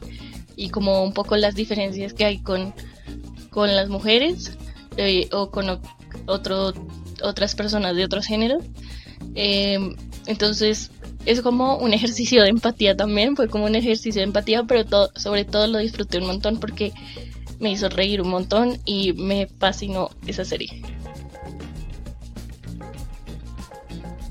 y 0.55 0.69
como 0.69 1.03
un 1.03 1.13
poco 1.13 1.35
las 1.37 1.55
diferencias 1.55 2.13
que 2.13 2.25
hay 2.25 2.39
con, 2.39 2.73
con 3.49 3.75
las 3.75 3.89
mujeres 3.89 4.57
eh, 4.97 5.27
o 5.31 5.49
con 5.49 5.79
otro, 6.25 6.73
otras 7.21 7.55
personas 7.55 7.95
de 7.95 8.05
otros 8.05 8.25
géneros. 8.25 8.63
Eh, 9.35 9.95
entonces 10.25 10.91
es 11.25 11.41
como 11.41 11.77
un 11.77 11.93
ejercicio 11.93 12.43
de 12.43 12.49
empatía 12.49 12.95
también, 12.95 13.35
fue 13.35 13.47
como 13.47 13.65
un 13.65 13.75
ejercicio 13.75 14.21
de 14.21 14.27
empatía, 14.27 14.63
pero 14.63 15.09
sobre 15.15 15.45
todo 15.45 15.67
lo 15.67 15.79
disfruté 15.79 16.19
un 16.19 16.27
montón 16.27 16.59
porque 16.59 16.91
me 17.63 17.71
hizo 17.71 17.89
reír 17.89 18.21
un 18.21 18.29
montón 18.29 18.77
y 18.85 19.13
me 19.13 19.47
fascinó 19.47 20.11
esa 20.27 20.45
serie. 20.45 20.83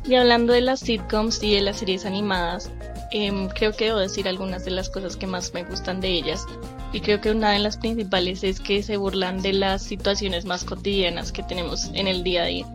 Y 0.07 0.15
hablando 0.15 0.53
de 0.53 0.61
las 0.61 0.81
sitcoms 0.81 1.43
y 1.43 1.55
de 1.55 1.63
las 1.63 1.79
series 1.79 2.07
animadas, 2.07 2.71
Em, 3.13 3.49
creo 3.49 3.73
que 3.73 3.87
debo 3.87 3.99
decir 3.99 4.27
algunas 4.27 4.65
de 4.65 4.71
las 4.71 4.89
cosas 4.89 5.17
que 5.17 5.27
más 5.27 5.53
me 5.53 5.65
gustan 5.65 6.01
de 6.01 6.09
ellas. 6.09 6.47
Y 6.95 7.01
creo 7.01 7.21
que 7.21 7.31
una 7.31 7.53
de 7.53 7.59
las 7.59 7.77
principales 7.77 8.43
es 8.43 8.59
que 8.59 8.83
se 8.83 8.97
burlan 8.97 9.43
de 9.43 9.53
las 9.53 9.83
situaciones 9.83 10.47
más 10.47 10.65
cotidianas 10.65 11.31
que 11.31 11.43
tenemos 11.43 11.91
en 11.93 12.09
el 12.09 12.25
día 12.25 12.45
a 12.45 12.47
día. 12.47 12.67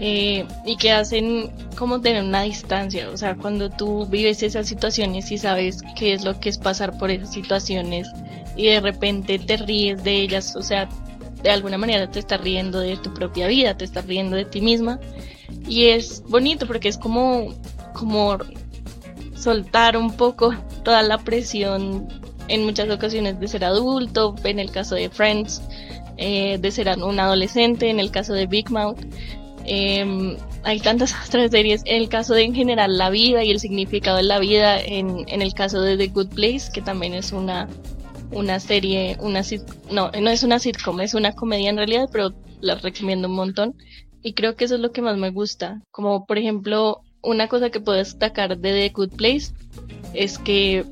Eh, 0.00 0.44
y 0.66 0.76
que 0.76 0.92
hacen 0.92 1.50
como 1.78 2.00
tener 2.00 2.22
una 2.22 2.42
distancia, 2.42 3.08
o 3.08 3.16
sea, 3.16 3.36
cuando 3.36 3.70
tú 3.70 4.06
vives 4.06 4.42
esas 4.42 4.66
situaciones 4.66 5.30
y 5.30 5.38
sabes 5.38 5.82
qué 5.96 6.12
es 6.12 6.24
lo 6.24 6.38
que 6.40 6.48
es 6.48 6.58
pasar 6.58 6.98
por 6.98 7.10
esas 7.10 7.32
situaciones 7.32 8.08
y 8.56 8.66
de 8.66 8.80
repente 8.80 9.38
te 9.38 9.56
ríes 9.56 10.04
de 10.04 10.22
ellas, 10.22 10.54
o 10.56 10.62
sea, 10.62 10.88
de 11.42 11.50
alguna 11.50 11.76
manera 11.78 12.10
te 12.10 12.18
estás 12.20 12.40
riendo 12.40 12.80
de 12.80 12.96
tu 12.96 13.12
propia 13.12 13.46
vida, 13.46 13.76
te 13.76 13.84
estás 13.84 14.06
riendo 14.06 14.36
de 14.36 14.44
ti 14.44 14.60
misma 14.60 14.98
y 15.68 15.86
es 15.86 16.22
bonito 16.28 16.66
porque 16.66 16.88
es 16.88 16.98
como 16.98 17.54
como 17.94 18.38
soltar 19.36 19.96
un 19.96 20.16
poco 20.16 20.54
toda 20.82 21.02
la 21.02 21.18
presión 21.18 22.08
en 22.48 22.64
muchas 22.64 22.90
ocasiones 22.90 23.38
de 23.40 23.48
ser 23.48 23.64
adulto, 23.64 24.34
en 24.44 24.58
el 24.58 24.70
caso 24.70 24.94
de 24.94 25.08
Friends, 25.10 25.62
eh, 26.16 26.58
de 26.58 26.70
ser 26.70 26.88
un 26.98 27.18
adolescente, 27.18 27.88
en 27.90 28.00
el 28.00 28.10
caso 28.10 28.34
de 28.34 28.46
Big 28.46 28.70
Mouth. 28.70 28.98
Em, 29.66 30.36
hay 30.62 30.78
tantas 30.80 31.14
otras 31.26 31.50
series, 31.50 31.82
en 31.86 32.02
el 32.02 32.08
caso 32.08 32.34
de 32.34 32.42
en 32.42 32.54
general 32.54 32.98
la 32.98 33.10
vida 33.10 33.44
y 33.44 33.50
el 33.50 33.60
significado 33.60 34.18
de 34.18 34.24
la 34.24 34.38
vida, 34.38 34.80
en, 34.80 35.24
en 35.26 35.42
el 35.42 35.54
caso 35.54 35.80
de 35.80 35.96
The 35.96 36.08
Good 36.08 36.28
Place, 36.28 36.70
que 36.72 36.82
también 36.82 37.14
es 37.14 37.32
una, 37.32 37.68
una 38.34 38.60
serie, 38.60 39.16
una 39.20 39.42
no, 39.90 40.10
no 40.10 40.30
es 40.30 40.42
una 40.42 40.58
sitcom, 40.58 41.00
es 41.00 41.14
una 41.14 41.32
comedia 41.32 41.70
en 41.70 41.76
realidad, 41.76 42.08
pero 42.12 42.32
la 42.60 42.76
recomiendo 42.76 43.28
un 43.28 43.34
montón. 43.34 43.74
Y 44.22 44.32
creo 44.32 44.56
que 44.56 44.64
eso 44.64 44.76
es 44.76 44.80
lo 44.80 44.92
que 44.92 45.02
más 45.02 45.16
me 45.16 45.30
gusta. 45.30 45.82
Como 45.90 46.26
por 46.26 46.38
ejemplo, 46.38 47.02
una 47.22 47.48
cosa 47.48 47.70
que 47.70 47.80
puedo 47.80 47.98
destacar 47.98 48.58
de 48.58 48.72
The 48.72 48.88
Good 48.90 49.16
Place 49.16 49.52
es 50.14 50.38
que 50.38 50.84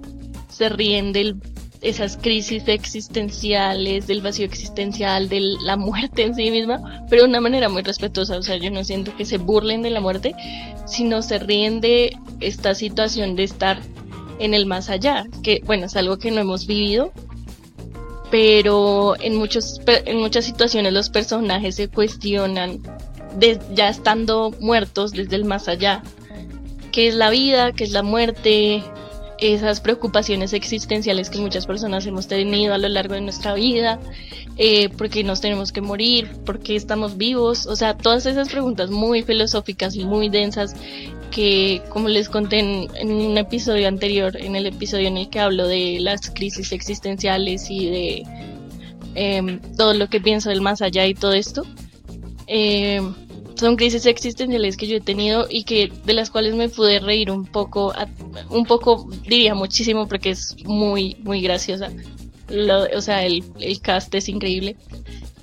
se 0.49 0.69
ríen 0.69 1.13
de 1.13 1.37
esas 1.81 2.17
crisis 2.17 2.63
existenciales, 2.69 4.07
del 4.07 4.23
vacío 4.23 4.47
existencial, 4.47 5.29
de 5.29 5.41
la 5.41 5.77
muerte 5.77 6.23
en 6.23 6.35
sí 6.35 6.51
misma, 6.51 7.05
pero 7.11 7.23
de 7.23 7.29
una 7.29 7.41
manera 7.41 7.69
muy 7.69 7.83
respetuosa. 7.83 8.37
O 8.37 8.43
sea, 8.43 8.57
yo 8.57 8.71
no 8.71 8.85
siento 8.85 9.15
que 9.17 9.25
se 9.25 9.39
burlen 9.39 9.83
de 9.83 9.91
la 9.91 10.01
muerte, 10.01 10.35
sino 10.87 11.23
se 11.23 11.39
ríen 11.39 11.81
de 11.81 12.17
esta 12.41 12.75
situación 12.75 13.35
de 13.35 13.45
estar 13.45 13.81
en 14.39 14.55
el 14.55 14.67
más 14.67 14.91
allá, 14.91 15.25
que 15.43 15.63
bueno, 15.67 15.87
es 15.87 15.97
algo 15.97 16.19
que 16.19 16.31
no 16.31 16.41
hemos 16.41 16.67
vivido, 16.67 17.13
pero 18.33 19.15
en, 19.21 19.37
muchos, 19.37 19.83
en 19.87 20.17
muchas 20.17 20.47
situaciones 20.47 20.95
los 20.95 21.11
personajes 21.11 21.75
se 21.75 21.89
cuestionan 21.89 22.81
ya 23.75 23.91
estando 23.91 24.53
muertos 24.59 25.13
desde 25.13 25.37
el 25.37 25.45
más 25.45 25.69
allá. 25.69 26.03
Qué 26.93 27.09
es 27.09 27.15
la 27.15 27.29
vida, 27.29 27.73
qué 27.73 27.85
es 27.85 27.93
la 27.93 28.03
muerte, 28.03 28.83
esas 29.37 29.83
preocupaciones 29.83 30.55
existenciales 30.55 31.29
que 31.29 31.41
muchas 31.41 31.67
personas 31.67 32.07
hemos 32.07 32.27
tenido 32.27 32.73
a 32.73 32.79
lo 32.79 32.89
largo 32.89 33.13
de 33.15 33.21
nuestra 33.21 33.53
vida, 33.53 34.01
eh, 34.57 34.89
por 34.89 35.11
qué 35.11 35.25
nos 35.25 35.43
tenemos 35.43 35.71
que 35.71 35.83
morir, 35.83 36.31
por 36.47 36.61
qué 36.61 36.75
estamos 36.75 37.19
vivos, 37.19 37.67
o 37.67 37.77
sea, 37.77 37.99
todas 37.99 38.25
esas 38.25 38.49
preguntas 38.49 38.91
muy 38.91 39.23
filosóficas 39.25 39.95
y 39.95 40.07
muy 40.07 40.31
densas 40.31 40.75
que, 41.33 41.83
como 41.89 42.09
les 42.09 42.29
conté 42.29 42.61
en, 42.61 43.11
un 43.11 43.37
episodio 43.37 43.89
anterior, 43.89 44.37
en 44.37 44.55
el 44.55 44.67
episodio 44.67 45.09
en 45.09 45.17
el 45.17 45.29
que 45.29 45.41
hablo 45.41 45.67
de 45.67 45.99
las 46.01 46.31
crisis 46.31 46.71
existenciales 46.71 47.69
y 47.71 47.91
de 47.91 48.23
em, 49.17 49.61
todo 49.77 49.95
lo 49.95 50.09
que 50.09 50.21
pienso 50.21 50.51
del 50.51 50.61
más 50.61 50.81
allá 50.83 51.07
y 51.07 51.15
todo 51.15 51.33
esto, 51.33 51.67
eh, 52.47 53.01
son 53.57 53.77
crisis 53.77 54.07
existenciales 54.07 54.77
que 54.77 54.87
yo 54.87 54.97
he 54.99 55.01
tenido 55.01 55.47
y 55.51 55.65
que 55.65 55.91
de 56.05 56.13
las 56.13 56.31
cuales 56.31 56.55
me 56.55 56.69
pude 56.69 57.01
reír 57.01 57.31
un 57.31 57.47
poco, 57.47 57.93
un 58.51 58.65
poco 58.65 59.09
diría 59.23 59.55
muchísimo 59.55 60.07
porque 60.07 60.31
es 60.31 60.57
muy, 60.65 61.17
muy 61.23 61.41
graciosa. 61.41 61.91
o 62.97 63.01
sea, 63.01 63.25
el, 63.25 63.43
el 63.59 63.81
cast 63.81 64.15
es 64.15 64.29
increíble 64.29 64.77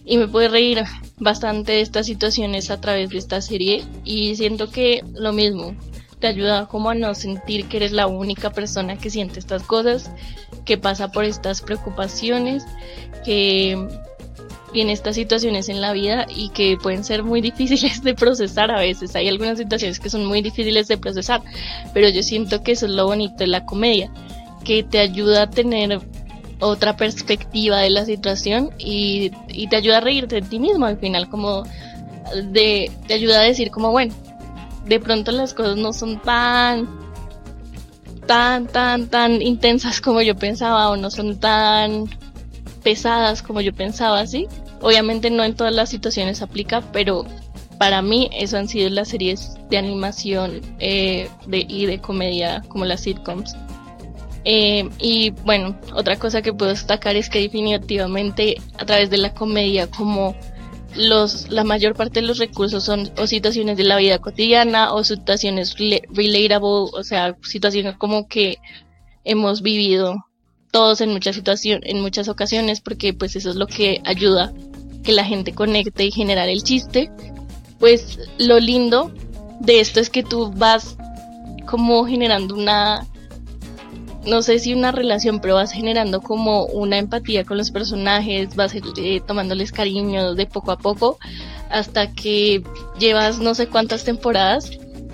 y 0.10 0.18
me 0.18 0.28
pude 0.28 0.50
reír 0.50 0.84
bastante 1.20 1.74
de 1.74 1.82
estas 1.82 2.08
situaciones 2.08 2.72
a 2.72 2.82
través 2.82 3.12
de 3.12 3.20
esta 3.20 3.42
serie 3.42 3.86
y 4.04 4.36
siento 4.36 4.72
que 4.72 5.04
lo 5.14 5.32
mismo 5.34 5.76
te 6.20 6.26
ayuda 6.26 6.66
como 6.66 6.90
a 6.90 6.96
no 6.96 7.14
sentir 7.14 7.68
que 7.68 7.78
eres 7.78 7.92
la 7.92 8.08
única 8.08 8.50
persona 8.50 8.98
que 8.98 9.12
siente 9.12 9.40
estas 9.40 9.62
cosas, 9.64 10.10
que 10.66 10.80
pasa 10.80 11.12
por 11.12 11.26
estas 11.26 11.62
preocupaciones, 11.62 12.66
que 13.24 13.74
en 14.74 14.90
estas 14.90 15.16
situaciones 15.16 15.70
en 15.70 15.80
la 15.80 15.94
vida 15.94 16.26
y 16.36 16.50
que 16.50 16.76
pueden 16.82 17.04
ser 17.04 17.24
muy 17.24 17.40
difíciles 17.50 18.02
de 18.02 18.16
procesar 18.16 18.72
a 18.72 18.80
veces. 18.80 19.16
Hay 19.16 19.28
algunas 19.28 19.60
situaciones 19.60 20.00
que 20.00 20.10
son 20.10 20.26
muy 20.26 20.42
difíciles 20.42 20.88
de 20.88 20.98
procesar, 20.98 21.44
pero 21.94 22.10
yo 22.10 22.24
siento 22.24 22.64
que 22.64 22.72
eso 22.72 22.88
es 22.88 22.94
lo 22.94 23.06
bonito 23.06 23.36
de 23.38 23.48
la 23.48 23.66
comedia, 23.66 24.12
que 24.66 24.82
te 24.82 24.98
ayuda 24.98 25.44
a 25.44 25.50
tener 25.50 26.02
otra 26.60 26.98
perspectiva 26.98 27.80
de 27.80 27.90
la 27.90 28.06
situación 28.06 28.72
y, 28.78 29.32
te 29.70 29.76
ayuda 29.76 29.98
a 29.98 30.02
reírte 30.02 30.36
de 30.36 30.42
ti 30.42 30.60
mismo 30.60 30.86
al 30.86 30.98
final, 30.98 31.30
como 31.30 31.64
de, 32.52 32.92
te 33.08 33.14
ayuda 33.14 33.40
a 33.40 33.44
decir 33.44 33.72
como, 33.72 33.92
bueno, 33.92 34.14
de 34.86 35.00
pronto 35.00 35.32
las 35.32 35.54
cosas 35.54 35.78
no 35.78 35.94
son 35.94 36.22
tan 36.22 36.88
tan, 38.26 38.68
tan, 38.68 39.08
tan 39.08 39.42
intensas 39.42 40.02
como 40.02 40.22
yo 40.22 40.36
pensaba 40.36 40.92
o 40.92 40.98
no 40.98 41.10
son 41.10 41.40
tan 41.40 42.06
pesadas 42.84 43.42
como 43.42 43.62
yo 43.62 43.74
pensaba, 43.74 44.26
¿sí? 44.28 44.48
Obviamente 44.82 45.32
no 45.32 45.44
en 45.44 45.56
todas 45.56 45.74
las 45.74 45.90
situaciones 45.90 46.42
aplica, 46.42 46.82
pero 46.92 47.26
para 47.80 48.02
mí 48.02 48.30
eso 48.34 48.58
han 48.58 48.68
sido 48.68 48.90
las 48.90 49.08
series 49.08 49.56
de 49.70 49.78
animación 49.78 50.62
eh, 50.80 51.30
de, 51.48 51.66
y 51.68 51.86
de 51.86 52.00
comedia 52.00 52.62
como 52.68 52.86
las 52.86 53.02
sitcoms. 53.02 53.56
Eh, 54.46 54.90
y 55.00 55.32
bueno, 55.44 55.78
otra 55.94 56.18
cosa 56.18 56.42
que 56.42 56.54
puedo 56.54 56.72
destacar 56.72 57.16
es 57.16 57.30
que 57.30 57.40
definitivamente 57.40 58.56
a 58.78 58.86
través 58.86 59.10
de 59.10 59.18
la 59.18 59.34
comedia 59.34 59.88
como 59.88 60.36
los, 60.96 61.50
la 61.50 61.64
mayor 61.64 61.96
parte 61.96 62.22
de 62.22 62.28
los 62.28 62.40
recursos 62.40 62.84
son 62.84 63.12
o 63.18 63.28
situaciones 63.28 63.78
de 63.78 63.84
la 63.84 63.98
vida 63.98 64.20
cotidiana 64.20 64.94
o 64.94 65.04
situaciones 65.04 65.76
relatable, 65.78 66.90
o 66.94 67.04
sea, 67.04 67.36
situaciones 67.44 67.96
como 67.98 68.28
que 68.28 68.58
hemos 69.24 69.62
vivido 69.62 70.16
todos 70.72 71.02
en 71.02 71.12
muchas 71.12 71.36
situaciones, 71.36 71.90
en 71.90 72.02
muchas 72.02 72.28
ocasiones, 72.28 72.82
porque 72.82 73.14
pues 73.14 73.36
eso 73.36 73.50
es 73.50 73.56
lo 73.56 73.68
que 73.68 74.02
ayuda 74.06 74.54
que 75.04 75.14
la 75.14 75.24
gente 75.24 75.54
conecte 75.54 76.06
y 76.06 76.12
generar 76.12 76.50
el 76.50 76.64
chiste. 76.64 77.12
Pues 77.80 78.20
lo 78.38 78.60
lindo 78.60 79.12
de 79.60 79.80
esto 79.80 80.00
es 80.00 80.10
que 80.10 80.24
tú 80.24 80.52
vas 80.56 80.98
como 81.66 82.06
generando 82.06 82.56
una 82.56 83.08
no 84.26 84.42
sé 84.42 84.60
si 84.60 84.74
una 84.74 84.92
relación, 84.92 85.40
pero 85.40 85.56
vas 85.56 85.72
generando 85.72 86.22
como 86.22 86.66
una 86.66 86.98
empatía 86.98 87.44
con 87.46 87.58
los 87.58 87.72
personajes, 87.72 88.56
vas 88.56 88.74
eh, 88.76 89.22
tomándoles 89.26 89.72
cariño 89.72 90.36
de 90.36 90.46
poco 90.46 90.72
a 90.72 90.78
poco, 90.78 91.18
hasta 91.70 92.12
que 92.12 92.64
llevas 93.00 93.40
no 93.40 93.56
sé 93.56 93.68
cuántas 93.68 94.04
temporadas 94.04 94.72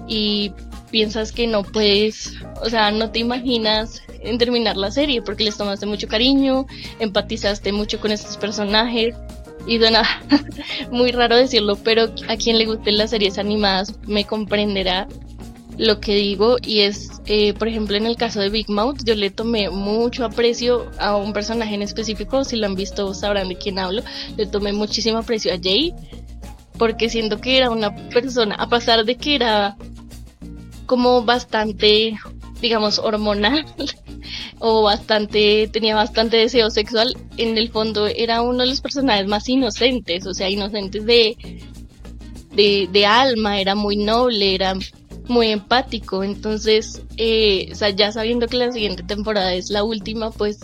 y 0.08 0.52
piensas 0.92 1.32
que 1.32 1.48
no 1.48 1.64
puedes, 1.64 2.34
o 2.64 2.70
sea, 2.70 2.92
no 2.92 3.12
te 3.12 3.20
imaginas 3.20 4.02
en 4.22 4.38
terminar 4.38 4.78
la 4.78 4.92
serie 4.92 5.22
porque 5.22 5.44
les 5.44 5.58
tomaste 5.58 5.86
mucho 5.86 6.08
cariño, 6.08 6.66
empatizaste 7.00 7.72
mucho 7.72 8.00
con 8.00 8.12
estos 8.12 8.38
personajes 8.38 9.16
y 9.68 9.78
suena 9.78 10.04
muy 10.92 11.12
raro 11.12 11.36
decirlo, 11.36 11.76
pero 11.76 12.06
a 12.28 12.38
quien 12.38 12.58
le 12.58 12.66
gusten 12.66 12.98
las 12.98 13.10
series 13.12 13.38
animadas 13.38 13.94
me 14.08 14.26
comprenderá 14.26 15.08
lo 15.78 16.00
que 16.00 16.16
digo 16.16 16.58
y 16.62 16.82
es, 16.82 17.22
eh, 17.26 17.54
por 17.54 17.68
ejemplo, 17.68 17.98
en 17.98 18.06
el 18.06 18.16
caso 18.16 18.40
de 18.40 18.50
Big 18.50 18.70
Mouth, 18.70 19.04
yo 19.04 19.16
le 19.16 19.30
tomé 19.30 19.70
mucho 19.70 20.26
aprecio 20.26 20.90
a 21.00 21.16
un 21.16 21.34
personaje 21.34 21.76
en 21.76 21.82
específico, 21.82 22.44
si 22.44 22.56
lo 22.56 22.66
han 22.66 22.76
visto 22.76 23.14
sabrán 23.14 23.50
de 23.50 23.58
quién 23.58 23.80
hablo, 23.80 24.02
le 24.38 24.46
tomé 24.46 24.72
muchísimo 24.74 25.18
aprecio 25.18 25.54
a 25.54 25.58
Jay, 25.62 25.94
porque 26.78 27.10
siento 27.10 27.42
que 27.42 27.58
era 27.58 27.70
una 27.70 27.94
persona, 28.10 28.56
a 28.56 28.70
pesar 28.70 29.06
de 29.06 29.18
que 29.18 29.36
era 29.36 29.76
como 30.86 31.24
bastante, 31.24 32.16
digamos, 32.62 33.00
hormonal, 33.00 33.66
o 34.60 34.84
bastante, 34.84 35.68
tenía 35.68 35.96
bastante 35.96 36.38
deseo 36.38 36.70
sexual, 36.70 37.16
en 37.38 37.58
el 37.58 37.70
fondo 37.70 38.08
era 38.08 38.42
uno 38.42 38.60
de 38.60 38.68
los 38.68 38.82
personajes 38.82 39.28
más 39.28 39.50
inocentes, 39.50 40.26
o 40.26 40.34
sea, 40.34 40.50
inocentes 40.50 41.06
de, 41.06 41.36
de, 42.54 42.88
de 42.92 43.06
alma, 43.06 43.60
era 43.60 43.76
muy 43.76 43.98
noble, 43.98 44.56
era 44.56 44.74
muy 45.28 45.52
empático, 45.52 46.24
entonces, 46.24 47.02
eh, 47.18 47.70
o 47.72 47.76
sea, 47.76 47.90
ya 47.90 48.12
sabiendo 48.12 48.48
que 48.48 48.58
la 48.58 48.72
siguiente 48.72 49.04
temporada 49.04 49.54
es 49.54 49.70
la 49.70 49.84
última, 49.84 50.32
pues 50.32 50.60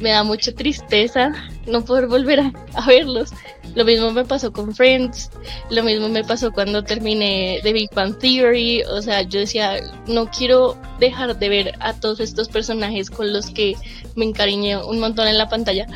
me 0.00 0.10
da 0.10 0.22
mucha 0.22 0.52
tristeza 0.52 1.32
no 1.66 1.84
poder 1.84 2.06
volver 2.06 2.40
a, 2.40 2.86
verlos. 2.86 3.30
Lo 3.74 3.84
mismo 3.84 4.10
me 4.10 4.24
pasó 4.24 4.52
con 4.52 4.74
Friends, 4.74 5.30
lo 5.70 5.82
mismo 5.82 6.08
me 6.08 6.24
pasó 6.24 6.52
cuando 6.52 6.82
terminé 6.84 7.60
The 7.62 7.72
Big 7.72 7.90
Bang 7.94 8.18
Theory, 8.18 8.82
o 8.82 9.02
sea, 9.02 9.22
yo 9.22 9.40
decía, 9.40 9.76
no 10.06 10.30
quiero 10.30 10.76
dejar 10.98 11.38
de 11.38 11.48
ver 11.48 11.74
a 11.80 11.92
todos 11.94 12.20
estos 12.20 12.48
personajes 12.48 13.10
con 13.10 13.32
los 13.32 13.50
que 13.50 13.76
me 14.16 14.24
encariñé 14.24 14.78
un 14.78 15.00
montón 15.00 15.28
en 15.28 15.38
la 15.38 15.48
pantalla. 15.48 15.86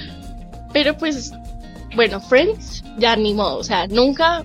Pero 0.72 0.96
pues, 0.96 1.32
bueno, 1.94 2.20
Friends, 2.20 2.82
ya 2.98 3.16
ni 3.16 3.34
modo, 3.34 3.58
o 3.58 3.64
sea, 3.64 3.86
nunca, 3.86 4.44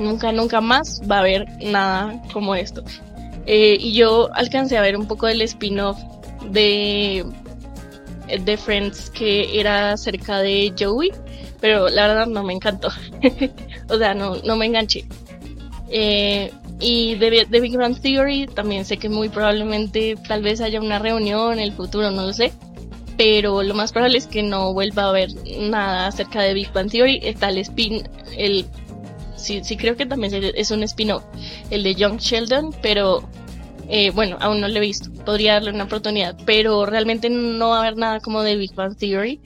nunca, 0.00 0.32
nunca 0.32 0.60
más 0.60 1.00
va 1.08 1.16
a 1.16 1.20
haber 1.20 1.46
nada 1.62 2.20
como 2.32 2.54
esto. 2.54 2.82
Eh, 3.46 3.76
y 3.80 3.92
yo 3.92 4.28
alcancé 4.34 4.76
a 4.76 4.82
ver 4.82 4.96
un 4.96 5.06
poco 5.06 5.26
del 5.26 5.42
spin-off 5.42 5.98
de 6.50 7.24
de 8.38 8.56
Friends 8.56 9.10
que 9.10 9.58
era 9.58 9.96
cerca 9.96 10.38
de 10.38 10.72
Joey, 10.78 11.10
pero 11.60 11.88
la 11.88 12.06
verdad 12.06 12.26
no 12.26 12.42
me 12.42 12.52
encantó. 12.52 12.88
o 13.88 13.98
sea, 13.98 14.14
no, 14.14 14.36
no 14.44 14.56
me 14.56 14.66
enganché. 14.66 15.04
Eh, 15.88 16.52
y 16.78 17.16
de, 17.16 17.46
de, 17.48 17.60
Big 17.60 17.76
Bang 17.76 18.00
Theory 18.00 18.46
también 18.46 18.84
sé 18.84 18.96
que 18.96 19.08
muy 19.08 19.28
probablemente 19.28 20.14
tal 20.28 20.42
vez 20.42 20.60
haya 20.60 20.80
una 20.80 20.98
reunión 20.98 21.54
en 21.54 21.58
el 21.58 21.72
futuro, 21.72 22.10
no 22.10 22.22
lo 22.22 22.32
sé. 22.32 22.52
Pero 23.16 23.62
lo 23.62 23.74
más 23.74 23.92
probable 23.92 24.16
es 24.16 24.26
que 24.26 24.42
no 24.42 24.72
vuelva 24.72 25.04
a 25.04 25.08
haber 25.10 25.28
nada 25.58 26.06
acerca 26.06 26.40
de 26.40 26.54
Big 26.54 26.72
Bang 26.72 26.90
Theory. 26.90 27.20
Está 27.22 27.50
el 27.50 27.58
spin, 27.58 28.08
el 28.36 28.64
sí, 29.40 29.60
sí 29.64 29.76
creo 29.76 29.96
que 29.96 30.06
también 30.06 30.32
es 30.54 30.70
un 30.70 30.82
spin-off, 30.82 31.24
el 31.70 31.82
de 31.82 31.94
Young 31.94 32.18
Sheldon, 32.18 32.74
pero 32.82 33.28
eh, 33.88 34.10
bueno, 34.10 34.36
aún 34.40 34.60
no 34.60 34.68
lo 34.68 34.76
he 34.76 34.80
visto, 34.80 35.10
podría 35.24 35.54
darle 35.54 35.72
una 35.72 35.84
oportunidad, 35.84 36.36
pero 36.46 36.86
realmente 36.86 37.28
no 37.28 37.70
va 37.70 37.78
a 37.78 37.80
haber 37.80 37.96
nada 37.96 38.20
como 38.20 38.42
de 38.42 38.56
Big 38.56 38.74
Bang 38.74 38.96
Theory, 38.96 39.40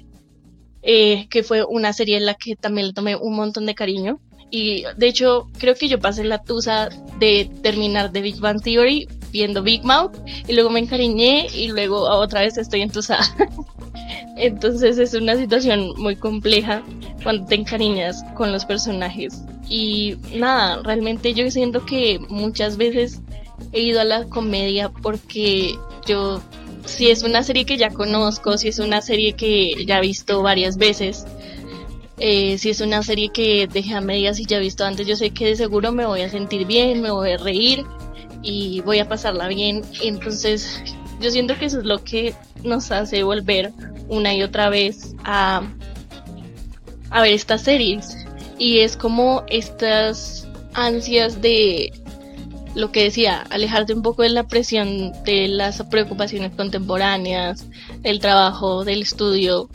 eh, 0.83 1.29
que 1.31 1.43
fue 1.43 1.65
una 1.65 1.95
serie 1.95 2.19
en 2.19 2.27
la 2.27 2.35
que 2.35 2.55
también 2.55 2.89
le 2.89 2.93
tomé 2.93 3.17
un 3.17 3.35
montón 3.35 3.65
de 3.65 3.75
cariño. 3.75 4.21
Y 4.51 4.85
de 4.99 5.09
hecho, 5.09 5.49
creo 5.59 5.75
que 5.75 5.89
yo 5.89 5.99
pasé 5.99 6.25
la 6.25 6.43
tusa 6.43 6.91
de 7.19 7.51
terminar 7.63 8.13
de 8.13 8.21
Big 8.21 8.39
Bang 8.39 8.63
Theory 8.63 9.09
viendo 9.35 9.65
Big 9.65 9.85
Mouth 9.85 10.17
y 10.47 10.53
luego 10.55 10.71
me 10.71 10.79
encariñé 10.79 11.49
y 11.53 11.67
luego 11.67 12.03
otra 12.03 12.41
vez 12.43 12.57
estoy 12.57 12.83
entusada. 12.83 13.27
Entonces 14.37 14.97
es 14.99 15.13
una 15.13 15.37
situación 15.37 15.93
muy 15.97 16.15
compleja 16.15 16.83
cuando 17.23 17.45
te 17.47 17.57
encariñas 17.57 18.25
con 18.37 18.53
los 18.53 18.65
personajes. 18.65 19.43
Y 19.69 20.17
nada, 20.35 20.81
realmente 20.83 21.35
yo 21.35 21.51
siento 21.51 21.85
que 21.85 22.21
muchas 22.29 22.77
veces 22.77 23.21
he 23.73 23.81
ido 23.81 24.01
a 24.01 24.05
la 24.05 24.25
comedia 24.25 24.89
porque 24.89 25.75
yo, 26.07 26.41
si 26.85 27.11
es 27.11 27.25
una 27.25 27.43
serie 27.43 27.65
que 27.65 27.77
ya 27.77 27.91
conozco, 27.91 28.57
si 28.57 28.69
es 28.69 28.79
una 28.79 29.03
serie 29.03 29.33
que 29.33 29.85
ya 29.85 29.99
he 29.99 30.03
visto 30.03 30.43
varias 30.43 30.77
veces, 30.77 31.27
eh, 32.19 32.57
si 32.59 32.71
es 32.71 32.81
una 32.81 33.03
serie 33.03 33.31
que 33.31 33.67
dejé 33.67 33.95
a 33.95 34.01
medias 34.01 34.39
y 34.39 34.45
ya 34.45 34.59
he 34.59 34.61
visto 34.61 34.85
antes, 34.85 35.09
yo 35.09 35.17
sé 35.17 35.31
que 35.31 35.47
de 35.47 35.57
seguro 35.57 35.91
me 35.91 36.07
voy 36.07 36.21
a 36.21 36.31
sentir 36.31 36.67
bien, 36.67 37.03
me 37.03 37.11
voy 37.11 37.33
a 37.33 37.37
reír 37.37 37.85
y 38.45 38.81
voy 38.83 38.99
a 38.99 39.09
pasarla 39.09 39.49
bien. 39.49 39.83
Entonces, 40.03 40.81
yo 41.21 41.31
siento 41.31 41.57
que 41.59 41.65
eso 41.65 41.79
es 41.79 41.85
lo 41.85 42.05
que 42.05 42.35
nos 42.63 42.91
hace 42.91 43.23
volver 43.23 43.73
una 44.09 44.35
y 44.35 44.43
otra 44.43 44.69
vez 44.69 45.15
a, 45.25 45.63
a 47.11 47.23
ver 47.23 47.33
estas 47.33 47.63
series. 47.63 48.17
Y 48.59 48.81
es 48.81 48.97
como 48.97 49.43
estas 49.49 50.47
ansias 50.75 51.41
de 51.41 51.93
lo 52.75 52.91
que 52.91 53.05
decía, 53.05 53.45
alejarte 53.51 53.95
un 53.95 54.03
poco 54.03 54.23
de 54.23 54.31
la 54.31 54.49
presión 54.49 55.13
de 55.25 55.49
las 55.49 55.83
preocupaciones 55.85 56.53
contemporáneas, 56.57 57.67
del 58.01 58.19
trabajo, 58.19 58.85
del 58.85 59.03
estudio, 59.03 59.69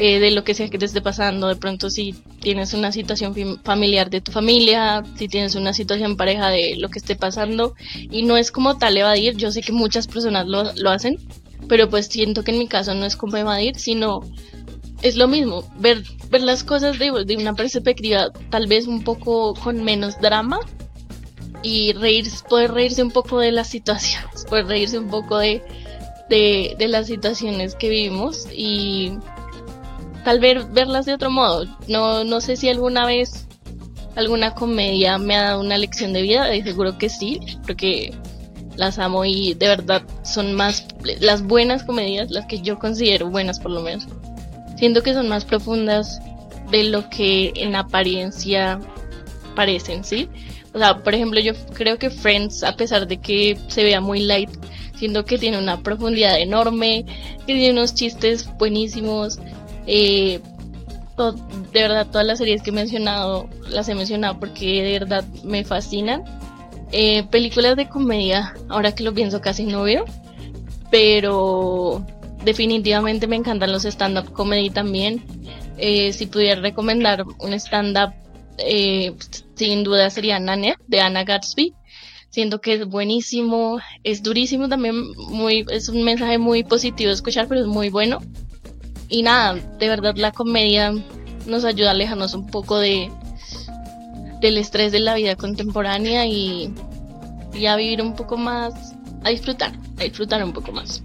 eh, 0.00 0.20
de 0.20 0.30
lo 0.30 0.44
que 0.44 0.54
sea 0.54 0.68
que 0.68 0.78
te 0.78 0.84
esté 0.84 1.00
pasando. 1.00 1.48
De 1.48 1.56
pronto 1.56 1.90
si 1.90 2.14
tienes 2.40 2.72
una 2.74 2.92
situación 2.92 3.34
familiar 3.64 4.10
de 4.10 4.20
tu 4.20 4.32
familia, 4.32 5.02
si 5.16 5.28
tienes 5.28 5.54
una 5.54 5.72
situación 5.72 6.16
pareja 6.16 6.48
de 6.48 6.76
lo 6.76 6.88
que 6.88 6.98
esté 6.98 7.16
pasando. 7.16 7.74
Y 8.10 8.22
no 8.22 8.36
es 8.36 8.52
como 8.52 8.78
tal 8.78 8.96
evadir, 8.96 9.36
yo 9.36 9.50
sé 9.50 9.60
que 9.60 9.72
muchas 9.72 10.06
personas 10.06 10.46
lo, 10.46 10.72
lo 10.74 10.90
hacen, 10.90 11.18
pero 11.68 11.88
pues 11.90 12.06
siento 12.06 12.44
que 12.44 12.52
en 12.52 12.58
mi 12.58 12.68
caso 12.68 12.94
no 12.94 13.06
es 13.06 13.16
como 13.16 13.36
evadir, 13.36 13.76
sino 13.76 14.20
es 15.02 15.16
lo 15.16 15.28
mismo, 15.28 15.64
ver, 15.78 16.02
ver 16.30 16.42
las 16.42 16.64
cosas 16.64 16.98
de, 16.98 17.12
de 17.24 17.36
una 17.36 17.54
perspectiva 17.54 18.30
tal 18.50 18.66
vez 18.66 18.86
un 18.86 19.04
poco 19.04 19.54
con 19.54 19.84
menos 19.84 20.20
drama 20.20 20.60
y 21.62 21.92
reír, 21.92 22.26
poder 22.48 22.72
reírse 22.72 23.02
un 23.02 23.10
poco 23.10 23.38
de 23.38 23.52
las 23.52 23.68
situaciones, 23.68 24.44
poder 24.48 24.66
reírse 24.66 24.98
un 24.98 25.08
poco 25.08 25.38
de, 25.38 25.62
de, 26.28 26.88
las 26.88 27.06
situaciones 27.06 27.74
que 27.74 27.88
vivimos 27.88 28.46
y 28.52 29.12
tal 30.24 30.40
vez 30.40 30.70
verlas 30.72 31.06
de 31.06 31.14
otro 31.14 31.30
modo. 31.30 31.66
No, 31.88 32.24
no 32.24 32.40
sé 32.40 32.56
si 32.56 32.68
alguna 32.68 33.06
vez 33.06 33.46
alguna 34.16 34.54
comedia 34.54 35.16
me 35.18 35.36
ha 35.36 35.42
dado 35.42 35.60
una 35.60 35.78
lección 35.78 36.12
de 36.12 36.22
vida, 36.22 36.46
de 36.46 36.62
seguro 36.62 36.98
que 36.98 37.08
sí, 37.08 37.40
porque 37.64 38.12
las 38.76 38.98
amo 38.98 39.24
y 39.24 39.54
de 39.54 39.68
verdad 39.68 40.02
son 40.22 40.54
más 40.54 40.86
las 41.20 41.42
buenas 41.42 41.84
comedias, 41.84 42.30
las 42.30 42.46
que 42.46 42.60
yo 42.60 42.78
considero 42.78 43.30
buenas 43.30 43.60
por 43.60 43.70
lo 43.70 43.80
menos. 43.80 44.06
Siento 44.76 45.02
que 45.02 45.14
son 45.14 45.28
más 45.28 45.44
profundas 45.44 46.20
de 46.70 46.84
lo 46.84 47.08
que 47.10 47.52
en 47.56 47.74
apariencia 47.74 48.78
parecen, 49.54 50.04
¿sí? 50.04 50.28
O 50.74 50.78
sea, 50.78 51.02
por 51.02 51.14
ejemplo, 51.14 51.40
yo 51.40 51.54
creo 51.74 51.98
que 51.98 52.10
Friends, 52.10 52.62
a 52.62 52.76
pesar 52.76 53.06
de 53.08 53.18
que 53.20 53.58
se 53.68 53.82
vea 53.82 54.00
muy 54.00 54.20
light, 54.20 54.50
siento 54.96 55.24
que 55.24 55.38
tiene 55.38 55.58
una 55.58 55.82
profundidad 55.82 56.38
enorme, 56.38 57.04
que 57.46 57.54
tiene 57.54 57.72
unos 57.72 57.94
chistes 57.94 58.48
buenísimos. 58.58 59.38
Eh, 59.88 60.40
de 61.72 61.82
verdad, 61.82 62.06
todas 62.06 62.26
las 62.26 62.38
series 62.38 62.62
que 62.62 62.70
he 62.70 62.72
mencionado, 62.72 63.48
las 63.68 63.88
he 63.88 63.94
mencionado 63.94 64.38
porque 64.38 64.82
de 64.82 64.98
verdad 65.00 65.24
me 65.42 65.64
fascinan. 65.64 66.22
Eh, 66.92 67.24
películas 67.24 67.76
de 67.76 67.88
comedia, 67.88 68.54
ahora 68.68 68.94
que 68.94 69.02
lo 69.02 69.12
pienso 69.12 69.40
casi 69.40 69.64
no 69.64 69.82
veo, 69.82 70.04
pero 70.90 72.06
definitivamente 72.44 73.26
me 73.26 73.36
encantan 73.36 73.72
los 73.72 73.84
stand-up 73.84 74.32
comedy 74.32 74.70
también. 74.70 75.22
Eh, 75.76 76.12
si 76.12 76.26
pudiera 76.26 76.60
recomendar 76.60 77.24
un 77.38 77.52
stand-up 77.54 78.12
eh, 78.58 79.14
sin 79.54 79.84
duda 79.84 80.10
sería 80.10 80.38
Nanette 80.38 80.80
de 80.86 81.00
Anna 81.00 81.24
Gatsby. 81.24 81.74
Siento 82.30 82.60
que 82.60 82.74
es 82.74 82.86
buenísimo, 82.86 83.80
es 84.04 84.22
durísimo 84.22 84.68
también, 84.68 85.12
muy, 85.16 85.64
es 85.70 85.88
un 85.88 86.02
mensaje 86.04 86.36
muy 86.38 86.62
positivo 86.62 87.08
de 87.08 87.14
escuchar, 87.14 87.48
pero 87.48 87.62
es 87.62 87.66
muy 87.66 87.88
bueno. 87.88 88.20
Y 89.08 89.22
nada, 89.22 89.54
de 89.54 89.88
verdad 89.88 90.16
la 90.16 90.32
comedia 90.32 90.92
nos 91.46 91.64
ayuda 91.64 91.88
a 91.88 91.92
alejarnos 91.92 92.34
un 92.34 92.46
poco 92.46 92.78
de 92.78 93.10
del 94.40 94.56
estrés 94.56 94.92
de 94.92 95.00
la 95.00 95.14
vida 95.14 95.34
contemporánea 95.34 96.26
y, 96.26 96.72
y 97.54 97.66
a 97.66 97.74
vivir 97.74 98.00
un 98.02 98.14
poco 98.14 98.36
más, 98.36 98.94
a 99.24 99.30
disfrutar, 99.30 99.72
a 99.98 100.04
disfrutar 100.04 100.44
un 100.44 100.52
poco 100.52 100.70
más. 100.70 101.02